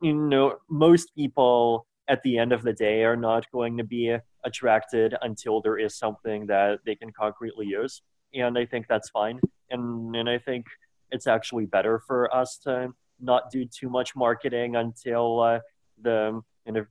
you 0.00 0.14
know 0.14 0.56
most 0.68 1.14
people 1.14 1.86
at 2.08 2.22
the 2.22 2.38
end 2.38 2.52
of 2.52 2.62
the 2.62 2.72
day 2.72 3.02
are 3.02 3.16
not 3.16 3.50
going 3.50 3.76
to 3.78 3.84
be 3.84 4.16
attracted 4.44 5.14
until 5.22 5.60
there 5.60 5.76
is 5.78 5.98
something 5.98 6.46
that 6.46 6.78
they 6.86 6.94
can 6.94 7.10
concretely 7.10 7.66
use 7.66 8.02
and 8.34 8.58
I 8.58 8.66
think 8.66 8.86
that's 8.88 9.10
fine. 9.10 9.40
And 9.70 10.14
and 10.14 10.28
I 10.28 10.38
think 10.38 10.66
it's 11.10 11.26
actually 11.26 11.66
better 11.66 12.00
for 12.06 12.34
us 12.34 12.58
to 12.64 12.90
not 13.20 13.50
do 13.50 13.64
too 13.64 13.88
much 13.88 14.14
marketing 14.14 14.76
until 14.76 15.40
uh, 15.40 15.60
the 16.02 16.40
kind 16.64 16.76
of 16.76 16.86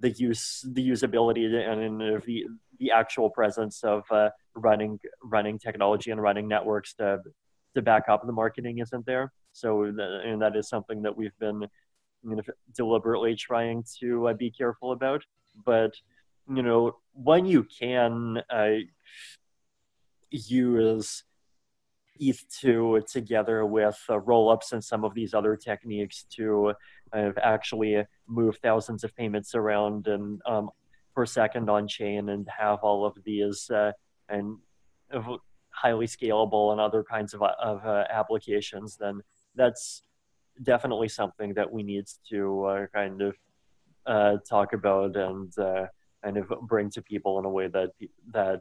the 0.00 0.10
use 0.10 0.64
the 0.72 0.86
usability 0.88 1.44
and 1.46 2.00
the 2.00 2.46
the 2.78 2.90
actual 2.90 3.30
presence 3.30 3.84
of 3.84 4.02
uh, 4.10 4.30
running 4.54 4.98
running 5.22 5.58
technology 5.58 6.10
and 6.10 6.20
running 6.20 6.48
networks 6.48 6.94
to 6.94 7.18
to 7.74 7.82
back 7.82 8.08
up 8.08 8.26
the 8.26 8.32
marketing 8.32 8.78
isn't 8.78 9.06
there. 9.06 9.32
So 9.52 9.92
the, 9.94 10.20
and 10.24 10.42
that 10.42 10.56
is 10.56 10.68
something 10.68 11.02
that 11.02 11.16
we've 11.16 11.38
been 11.38 11.66
you 12.22 12.36
know, 12.36 12.42
deliberately 12.76 13.36
trying 13.36 13.84
to 14.00 14.28
uh, 14.28 14.34
be 14.34 14.50
careful 14.50 14.92
about. 14.92 15.22
But 15.64 15.92
you 16.48 16.62
know 16.62 16.96
when 17.12 17.44
you 17.46 17.66
can 17.78 18.42
uh, 18.50 18.80
use 20.30 21.24
ETH2 22.20 23.10
together 23.10 23.64
with 23.64 23.98
uh, 24.08 24.18
rollups 24.18 24.72
and 24.72 24.84
some 24.84 25.04
of 25.04 25.14
these 25.14 25.32
other 25.32 25.56
techniques 25.56 26.24
to 26.36 26.74
uh, 27.12 27.30
actually 27.42 28.04
move 28.26 28.58
thousands 28.62 29.04
of 29.04 29.14
payments 29.16 29.54
around 29.54 30.06
and 30.06 30.40
um, 30.46 30.70
per 31.14 31.26
second 31.26 31.68
on 31.68 31.88
chain 31.88 32.28
and 32.28 32.48
have 32.48 32.80
all 32.82 33.04
of 33.04 33.16
these 33.24 33.70
uh, 33.70 33.92
and 34.28 34.56
highly 35.70 36.06
scalable 36.06 36.72
and 36.72 36.80
other 36.80 37.02
kinds 37.02 37.34
of, 37.34 37.42
of 37.42 37.84
uh, 37.84 38.04
applications, 38.10 38.96
then 38.96 39.20
that's 39.54 40.02
definitely 40.62 41.08
something 41.08 41.54
that 41.54 41.70
we 41.70 41.82
need 41.82 42.04
to 42.28 42.64
uh, 42.64 42.86
kind 42.94 43.22
of 43.22 43.36
uh, 44.06 44.36
talk 44.48 44.72
about 44.72 45.16
and 45.16 45.52
kind 46.22 46.36
of 46.36 46.52
bring 46.62 46.90
to 46.90 47.00
people 47.02 47.38
in 47.38 47.44
a 47.44 47.48
way 47.48 47.66
that 47.66 47.90
that 48.32 48.60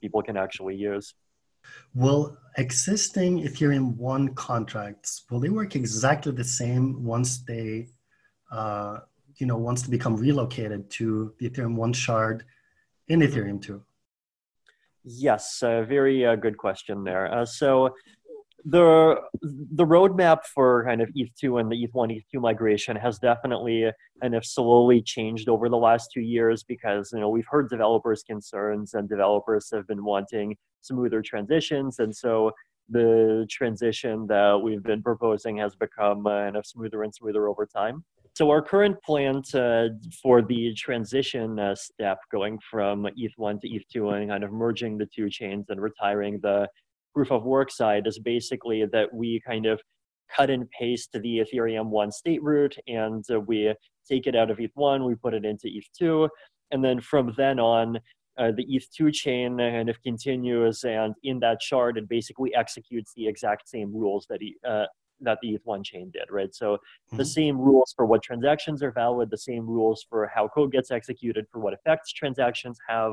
people 0.00 0.22
can 0.22 0.36
actually 0.36 0.76
use. 0.76 1.14
Will 1.94 2.36
existing 2.56 3.42
Ethereum 3.42 3.96
1 3.96 4.34
contracts, 4.34 5.24
will 5.30 5.40
they 5.40 5.48
work 5.48 5.76
exactly 5.76 6.32
the 6.32 6.44
same 6.44 7.04
once 7.04 7.38
they, 7.38 7.88
uh, 8.50 9.00
you 9.36 9.46
know, 9.46 9.56
once 9.56 9.82
to 9.82 9.90
become 9.90 10.16
relocated 10.16 10.90
to 10.90 11.34
the 11.38 11.48
Ethereum 11.48 11.76
1 11.76 11.92
shard 11.92 12.44
in 13.08 13.20
Ethereum 13.20 13.60
2? 13.60 13.82
Yes, 15.04 15.62
a 15.62 15.82
very 15.82 16.24
uh, 16.24 16.36
good 16.36 16.56
question 16.56 17.02
there. 17.02 17.32
Uh, 17.32 17.44
so 17.44 17.94
the 18.64 19.16
the 19.42 19.84
roadmap 19.84 20.44
for 20.44 20.84
kind 20.84 21.00
of 21.00 21.08
ETH2 21.10 21.60
and 21.60 21.70
the 21.70 21.86
ETH1 21.86 22.16
ETH2 22.16 22.40
migration 22.40 22.96
has 22.96 23.18
definitely 23.18 23.90
kind 24.20 24.34
of 24.34 24.44
slowly 24.44 25.02
changed 25.02 25.48
over 25.48 25.68
the 25.68 25.76
last 25.76 26.10
two 26.12 26.20
years 26.20 26.62
because 26.62 27.10
you 27.12 27.20
know 27.20 27.28
we've 27.28 27.46
heard 27.48 27.68
developers' 27.68 28.22
concerns 28.22 28.94
and 28.94 29.08
developers 29.08 29.68
have 29.72 29.86
been 29.86 30.04
wanting 30.04 30.56
smoother 30.80 31.22
transitions, 31.22 31.98
and 31.98 32.14
so 32.14 32.52
the 32.88 33.46
transition 33.50 34.26
that 34.26 34.60
we've 34.62 34.82
been 34.82 35.02
proposing 35.02 35.56
has 35.56 35.74
become 35.74 36.26
uh, 36.26 36.30
kind 36.30 36.56
of 36.56 36.66
smoother 36.66 37.02
and 37.02 37.14
smoother 37.14 37.48
over 37.48 37.66
time. 37.66 38.04
So 38.34 38.48
our 38.48 38.62
current 38.62 39.00
plan 39.02 39.42
to, 39.50 39.90
for 40.22 40.40
the 40.40 40.72
transition 40.74 41.58
uh, 41.58 41.74
step 41.74 42.18
going 42.30 42.58
from 42.70 43.04
ETH1 43.04 43.60
to 43.60 43.68
ETH2 43.68 44.14
and 44.14 44.30
kind 44.30 44.42
of 44.42 44.52
merging 44.52 44.96
the 44.96 45.06
two 45.06 45.28
chains 45.28 45.66
and 45.68 45.80
retiring 45.80 46.40
the 46.42 46.66
proof 47.14 47.30
of 47.30 47.44
work 47.44 47.70
side 47.70 48.06
is 48.06 48.18
basically 48.18 48.84
that 48.92 49.12
we 49.12 49.40
kind 49.46 49.66
of 49.66 49.80
cut 50.34 50.50
and 50.50 50.68
paste 50.70 51.10
the 51.12 51.38
Ethereum 51.38 51.86
one 51.86 52.10
state 52.10 52.42
root 52.42 52.76
and 52.86 53.24
uh, 53.30 53.40
we 53.40 53.74
take 54.08 54.26
it 54.26 54.34
out 54.34 54.50
of 54.50 54.58
ETH1, 54.58 55.06
we 55.06 55.14
put 55.14 55.34
it 55.34 55.44
into 55.44 55.68
ETH2, 55.68 56.28
and 56.70 56.84
then 56.84 57.00
from 57.00 57.32
then 57.36 57.60
on, 57.60 57.98
uh, 58.38 58.50
the 58.56 58.64
ETH2 58.64 59.12
chain 59.12 59.58
kind 59.58 59.90
of 59.90 60.02
continues 60.02 60.84
and 60.84 61.14
in 61.22 61.38
that 61.38 61.60
shard 61.60 61.98
it 61.98 62.08
basically 62.08 62.54
executes 62.54 63.12
the 63.14 63.28
exact 63.28 63.68
same 63.68 63.94
rules 63.94 64.26
that, 64.30 64.40
he, 64.40 64.56
uh, 64.66 64.86
that 65.20 65.38
the 65.42 65.58
ETH1 65.58 65.84
chain 65.84 66.10
did, 66.10 66.24
right? 66.30 66.54
So 66.54 66.74
mm-hmm. 66.74 67.18
the 67.18 67.24
same 67.26 67.58
rules 67.58 67.92
for 67.94 68.06
what 68.06 68.22
transactions 68.22 68.82
are 68.82 68.90
valid, 68.90 69.30
the 69.30 69.36
same 69.36 69.66
rules 69.66 70.06
for 70.08 70.30
how 70.34 70.48
code 70.48 70.72
gets 70.72 70.90
executed, 70.90 71.46
for 71.52 71.60
what 71.60 71.74
effects 71.74 72.10
transactions 72.12 72.78
have. 72.88 73.12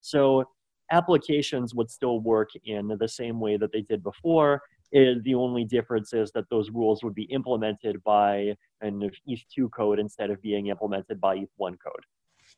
So 0.00 0.44
applications 0.92 1.74
would 1.74 1.90
still 1.90 2.20
work 2.20 2.50
in 2.64 2.96
the 3.00 3.08
same 3.08 3.40
way 3.40 3.56
that 3.56 3.72
they 3.72 3.82
did 3.82 4.02
before. 4.02 4.62
It, 4.92 5.24
the 5.24 5.34
only 5.34 5.64
difference 5.64 6.12
is 6.12 6.30
that 6.32 6.48
those 6.50 6.70
rules 6.70 7.02
would 7.02 7.14
be 7.14 7.24
implemented 7.24 8.02
by 8.04 8.54
an 8.82 9.10
ETH2 9.28 9.70
code 9.74 9.98
instead 9.98 10.30
of 10.30 10.40
being 10.42 10.66
implemented 10.66 11.20
by 11.20 11.38
ETH1 11.38 11.76
code. 11.84 12.04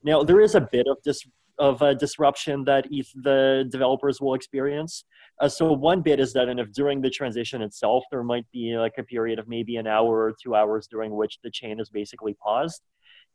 Now, 0.02 0.24
there 0.24 0.40
is 0.40 0.54
a 0.54 0.60
bit 0.60 0.86
of 0.88 0.98
dis- 1.04 1.26
of 1.58 1.82
a 1.82 1.94
disruption 1.94 2.64
that 2.64 2.84
ETH, 2.90 3.08
the 3.22 3.64
developers 3.70 4.20
will 4.20 4.34
experience. 4.34 5.04
Uh, 5.40 5.48
so 5.48 5.72
one 5.72 6.02
bit 6.02 6.18
is 6.18 6.32
that, 6.32 6.48
and 6.48 6.58
if 6.58 6.72
during 6.72 7.00
the 7.00 7.10
transition 7.10 7.62
itself, 7.62 8.02
there 8.10 8.24
might 8.24 8.46
be 8.52 8.76
like 8.76 8.94
a 8.98 9.04
period 9.04 9.38
of 9.38 9.46
maybe 9.46 9.76
an 9.76 9.86
hour 9.86 10.24
or 10.24 10.34
two 10.42 10.56
hours 10.56 10.88
during 10.88 11.14
which 11.14 11.38
the 11.44 11.50
chain 11.50 11.78
is 11.78 11.90
basically 11.90 12.34
paused. 12.34 12.82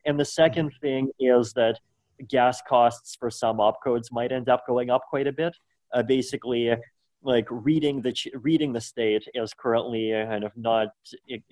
And 0.05 0.19
the 0.19 0.25
second 0.25 0.71
thing 0.81 1.09
is 1.19 1.53
that 1.53 1.79
gas 2.27 2.61
costs 2.67 3.15
for 3.15 3.29
some 3.29 3.57
opcodes 3.57 4.11
might 4.11 4.31
end 4.31 4.49
up 4.49 4.65
going 4.67 4.89
up 4.89 5.03
quite 5.09 5.27
a 5.27 5.31
bit. 5.31 5.55
Uh, 5.93 6.03
basically, 6.03 6.71
like 7.23 7.45
reading 7.49 8.01
the 8.01 8.13
reading 8.35 8.73
the 8.73 8.81
state 8.81 9.27
is 9.33 9.53
currently 9.53 10.11
kind 10.11 10.43
of 10.43 10.51
not 10.55 10.89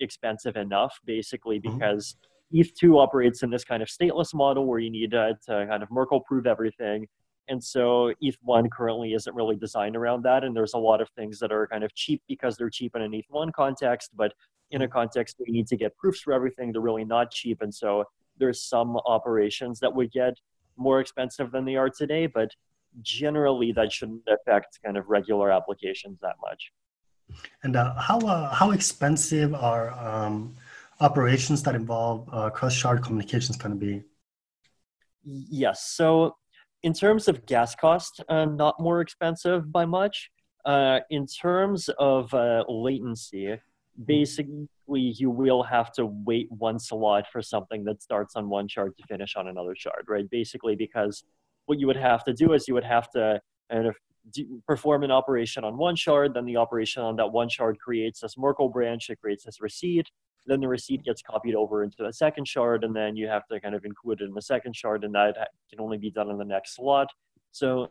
expensive 0.00 0.56
enough. 0.56 0.98
Basically, 1.04 1.60
mm-hmm. 1.60 1.78
because 1.78 2.16
mm-hmm. 2.54 2.88
ETH2 2.88 3.02
operates 3.02 3.42
in 3.42 3.50
this 3.50 3.64
kind 3.64 3.82
of 3.82 3.88
stateless 3.88 4.34
model 4.34 4.66
where 4.66 4.78
you 4.78 4.90
need 4.90 5.14
uh, 5.14 5.34
to 5.46 5.66
kind 5.68 5.82
of 5.82 5.90
Merkle 5.90 6.20
prove 6.20 6.46
everything. 6.46 7.06
And 7.48 7.62
so 7.62 8.12
ETH1 8.22 8.70
currently 8.70 9.14
isn't 9.14 9.34
really 9.34 9.56
designed 9.56 9.96
around 9.96 10.22
that. 10.24 10.44
And 10.44 10.54
there's 10.54 10.74
a 10.74 10.78
lot 10.78 11.00
of 11.00 11.08
things 11.10 11.38
that 11.38 11.50
are 11.50 11.66
kind 11.66 11.82
of 11.82 11.94
cheap 11.94 12.22
because 12.28 12.56
they're 12.56 12.70
cheap 12.70 12.94
in 12.94 13.02
an 13.02 13.12
ETH1 13.12 13.52
context, 13.54 14.10
but 14.14 14.34
in 14.70 14.82
a 14.82 14.84
mm-hmm. 14.84 14.92
context 14.92 15.36
where 15.38 15.46
you 15.46 15.54
need 15.54 15.66
to 15.68 15.76
get 15.76 15.96
proofs 15.96 16.20
for 16.20 16.32
everything, 16.32 16.72
they're 16.72 16.82
really 16.82 17.04
not 17.04 17.30
cheap. 17.30 17.62
And 17.62 17.74
so 17.74 18.04
there's 18.38 18.62
some 18.62 18.96
operations 19.06 19.80
that 19.80 19.94
would 19.94 20.12
get 20.12 20.34
more 20.78 21.00
expensive 21.00 21.50
than 21.52 21.64
they 21.64 21.76
are 21.76 21.90
today, 21.90 22.26
but 22.26 22.50
generally 23.02 23.72
that 23.72 23.92
shouldn't 23.92 24.22
affect 24.28 24.78
kind 24.84 24.96
of 24.96 25.08
regular 25.08 25.50
applications 25.52 26.18
that 26.20 26.36
much. 26.40 26.72
And 27.62 27.76
uh, 27.76 27.94
how 27.94 28.18
uh, 28.20 28.54
how 28.54 28.70
expensive 28.70 29.54
are 29.54 29.92
um, 29.92 30.56
operations 31.00 31.62
that 31.64 31.74
involve 31.74 32.28
uh, 32.32 32.50
cross 32.50 32.72
shard 32.72 33.02
communications 33.02 33.56
going 33.56 33.72
to 33.72 33.78
be? 33.78 34.02
Yes. 35.24 35.84
So 35.90 36.36
in 36.82 36.92
terms 36.92 37.28
of 37.28 37.44
gas 37.46 37.74
cost, 37.74 38.22
uh, 38.28 38.44
not 38.46 38.80
more 38.80 39.00
expensive 39.00 39.70
by 39.70 39.84
much. 39.84 40.30
Uh, 40.64 41.00
in 41.10 41.26
terms 41.26 41.88
of 41.98 42.32
uh, 42.34 42.64
latency, 42.68 43.58
Mm-hmm. 43.98 44.06
basically 44.06 44.68
you 44.86 45.28
will 45.28 45.64
have 45.64 45.90
to 45.92 46.06
wait 46.06 46.46
one 46.50 46.78
slot 46.78 47.26
for 47.32 47.42
something 47.42 47.82
that 47.84 48.00
starts 48.00 48.36
on 48.36 48.48
one 48.48 48.68
shard 48.68 48.96
to 48.96 49.02
finish 49.08 49.34
on 49.34 49.48
another 49.48 49.74
shard, 49.76 50.04
right? 50.06 50.28
Basically, 50.30 50.76
because 50.76 51.24
what 51.66 51.80
you 51.80 51.88
would 51.88 51.96
have 51.96 52.22
to 52.24 52.32
do 52.32 52.52
is 52.52 52.68
you 52.68 52.74
would 52.74 52.84
have 52.84 53.10
to 53.10 53.40
kind 53.70 53.86
of 53.86 53.96
perform 54.66 55.02
an 55.02 55.10
operation 55.10 55.64
on 55.64 55.76
one 55.76 55.96
shard, 55.96 56.32
then 56.32 56.44
the 56.44 56.56
operation 56.56 57.02
on 57.02 57.16
that 57.16 57.32
one 57.32 57.48
shard 57.48 57.78
creates 57.80 58.20
this 58.20 58.38
Merkle 58.38 58.68
branch, 58.68 59.10
it 59.10 59.20
creates 59.20 59.44
this 59.44 59.60
receipt, 59.60 60.06
then 60.46 60.60
the 60.60 60.68
receipt 60.68 61.02
gets 61.02 61.20
copied 61.20 61.56
over 61.56 61.82
into 61.82 61.96
the 61.98 62.12
second 62.12 62.46
shard, 62.46 62.84
and 62.84 62.94
then 62.94 63.16
you 63.16 63.26
have 63.26 63.46
to 63.48 63.60
kind 63.60 63.74
of 63.74 63.84
include 63.84 64.20
it 64.20 64.24
in 64.24 64.34
the 64.34 64.42
second 64.42 64.76
shard, 64.76 65.02
and 65.02 65.14
that 65.14 65.36
can 65.68 65.80
only 65.80 65.98
be 65.98 66.10
done 66.10 66.30
in 66.30 66.38
the 66.38 66.44
next 66.44 66.76
slot. 66.76 67.08
So 67.50 67.88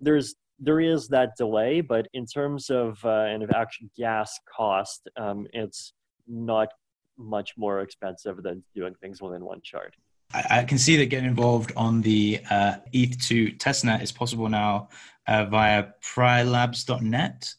there's 0.00 0.36
there 0.60 0.80
is 0.80 1.08
that 1.08 1.36
delay, 1.36 1.80
but 1.80 2.06
in 2.12 2.26
terms 2.26 2.70
of 2.70 3.02
uh, 3.04 3.08
and 3.08 3.42
of 3.42 3.50
actual 3.50 3.88
gas 3.96 4.38
cost, 4.54 5.08
um, 5.16 5.46
it's 5.52 5.94
not 6.28 6.68
much 7.18 7.52
more 7.56 7.80
expensive 7.80 8.42
than 8.42 8.62
doing 8.74 8.94
things 9.00 9.20
within 9.20 9.44
one 9.44 9.60
shard. 9.62 9.94
I, 10.32 10.62
can 10.62 10.78
see 10.78 10.96
that 10.98 11.06
getting 11.06 11.28
involved 11.28 11.72
on 11.76 12.02
the 12.02 12.40
uh, 12.50 12.76
ETH2 12.94 13.58
testnet 13.58 14.00
is 14.00 14.12
possible 14.12 14.48
now 14.48 14.88
uh, 15.26 15.46
via 15.46 15.88
prylabs.net 16.04 17.52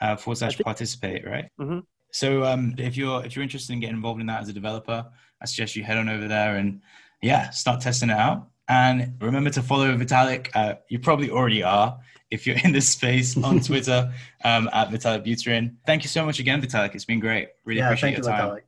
uh, 0.00 0.16
forward 0.16 0.38
slash 0.38 0.58
participate, 0.58 1.26
right? 1.26 1.50
Mm-hmm. 1.60 1.80
So 2.12 2.44
um, 2.44 2.74
if 2.78 2.96
you're 2.96 3.24
if 3.26 3.36
you're 3.36 3.42
interested 3.42 3.72
in 3.74 3.80
getting 3.80 3.96
involved 3.96 4.20
in 4.20 4.26
that 4.28 4.40
as 4.40 4.48
a 4.48 4.54
developer, 4.54 5.04
I 5.42 5.44
suggest 5.44 5.76
you 5.76 5.82
head 5.82 5.98
on 5.98 6.08
over 6.08 6.26
there 6.26 6.56
and 6.56 6.80
yeah, 7.20 7.50
start 7.50 7.82
testing 7.82 8.08
it 8.08 8.16
out. 8.16 8.48
And 8.68 9.16
remember 9.20 9.50
to 9.50 9.62
follow 9.62 9.94
Vitalik. 9.96 10.48
Uh, 10.54 10.76
you 10.88 10.98
probably 10.98 11.28
already 11.28 11.62
are 11.62 11.98
if 12.34 12.46
you're 12.46 12.58
in 12.64 12.72
this 12.72 12.88
space 12.88 13.36
on 13.36 13.60
Twitter 13.60 14.12
um, 14.44 14.68
at 14.72 14.90
Vitalik 14.90 15.24
Buterin. 15.24 15.76
Thank 15.86 16.02
you 16.02 16.08
so 16.08 16.26
much 16.26 16.38
again, 16.38 16.60
Vitalik. 16.60 16.94
It's 16.94 17.04
been 17.04 17.20
great. 17.20 17.48
Really 17.64 17.80
yeah, 17.80 17.86
appreciate 17.86 18.16
your 18.16 18.26
time. 18.26 18.50
Vitalik. 18.50 18.60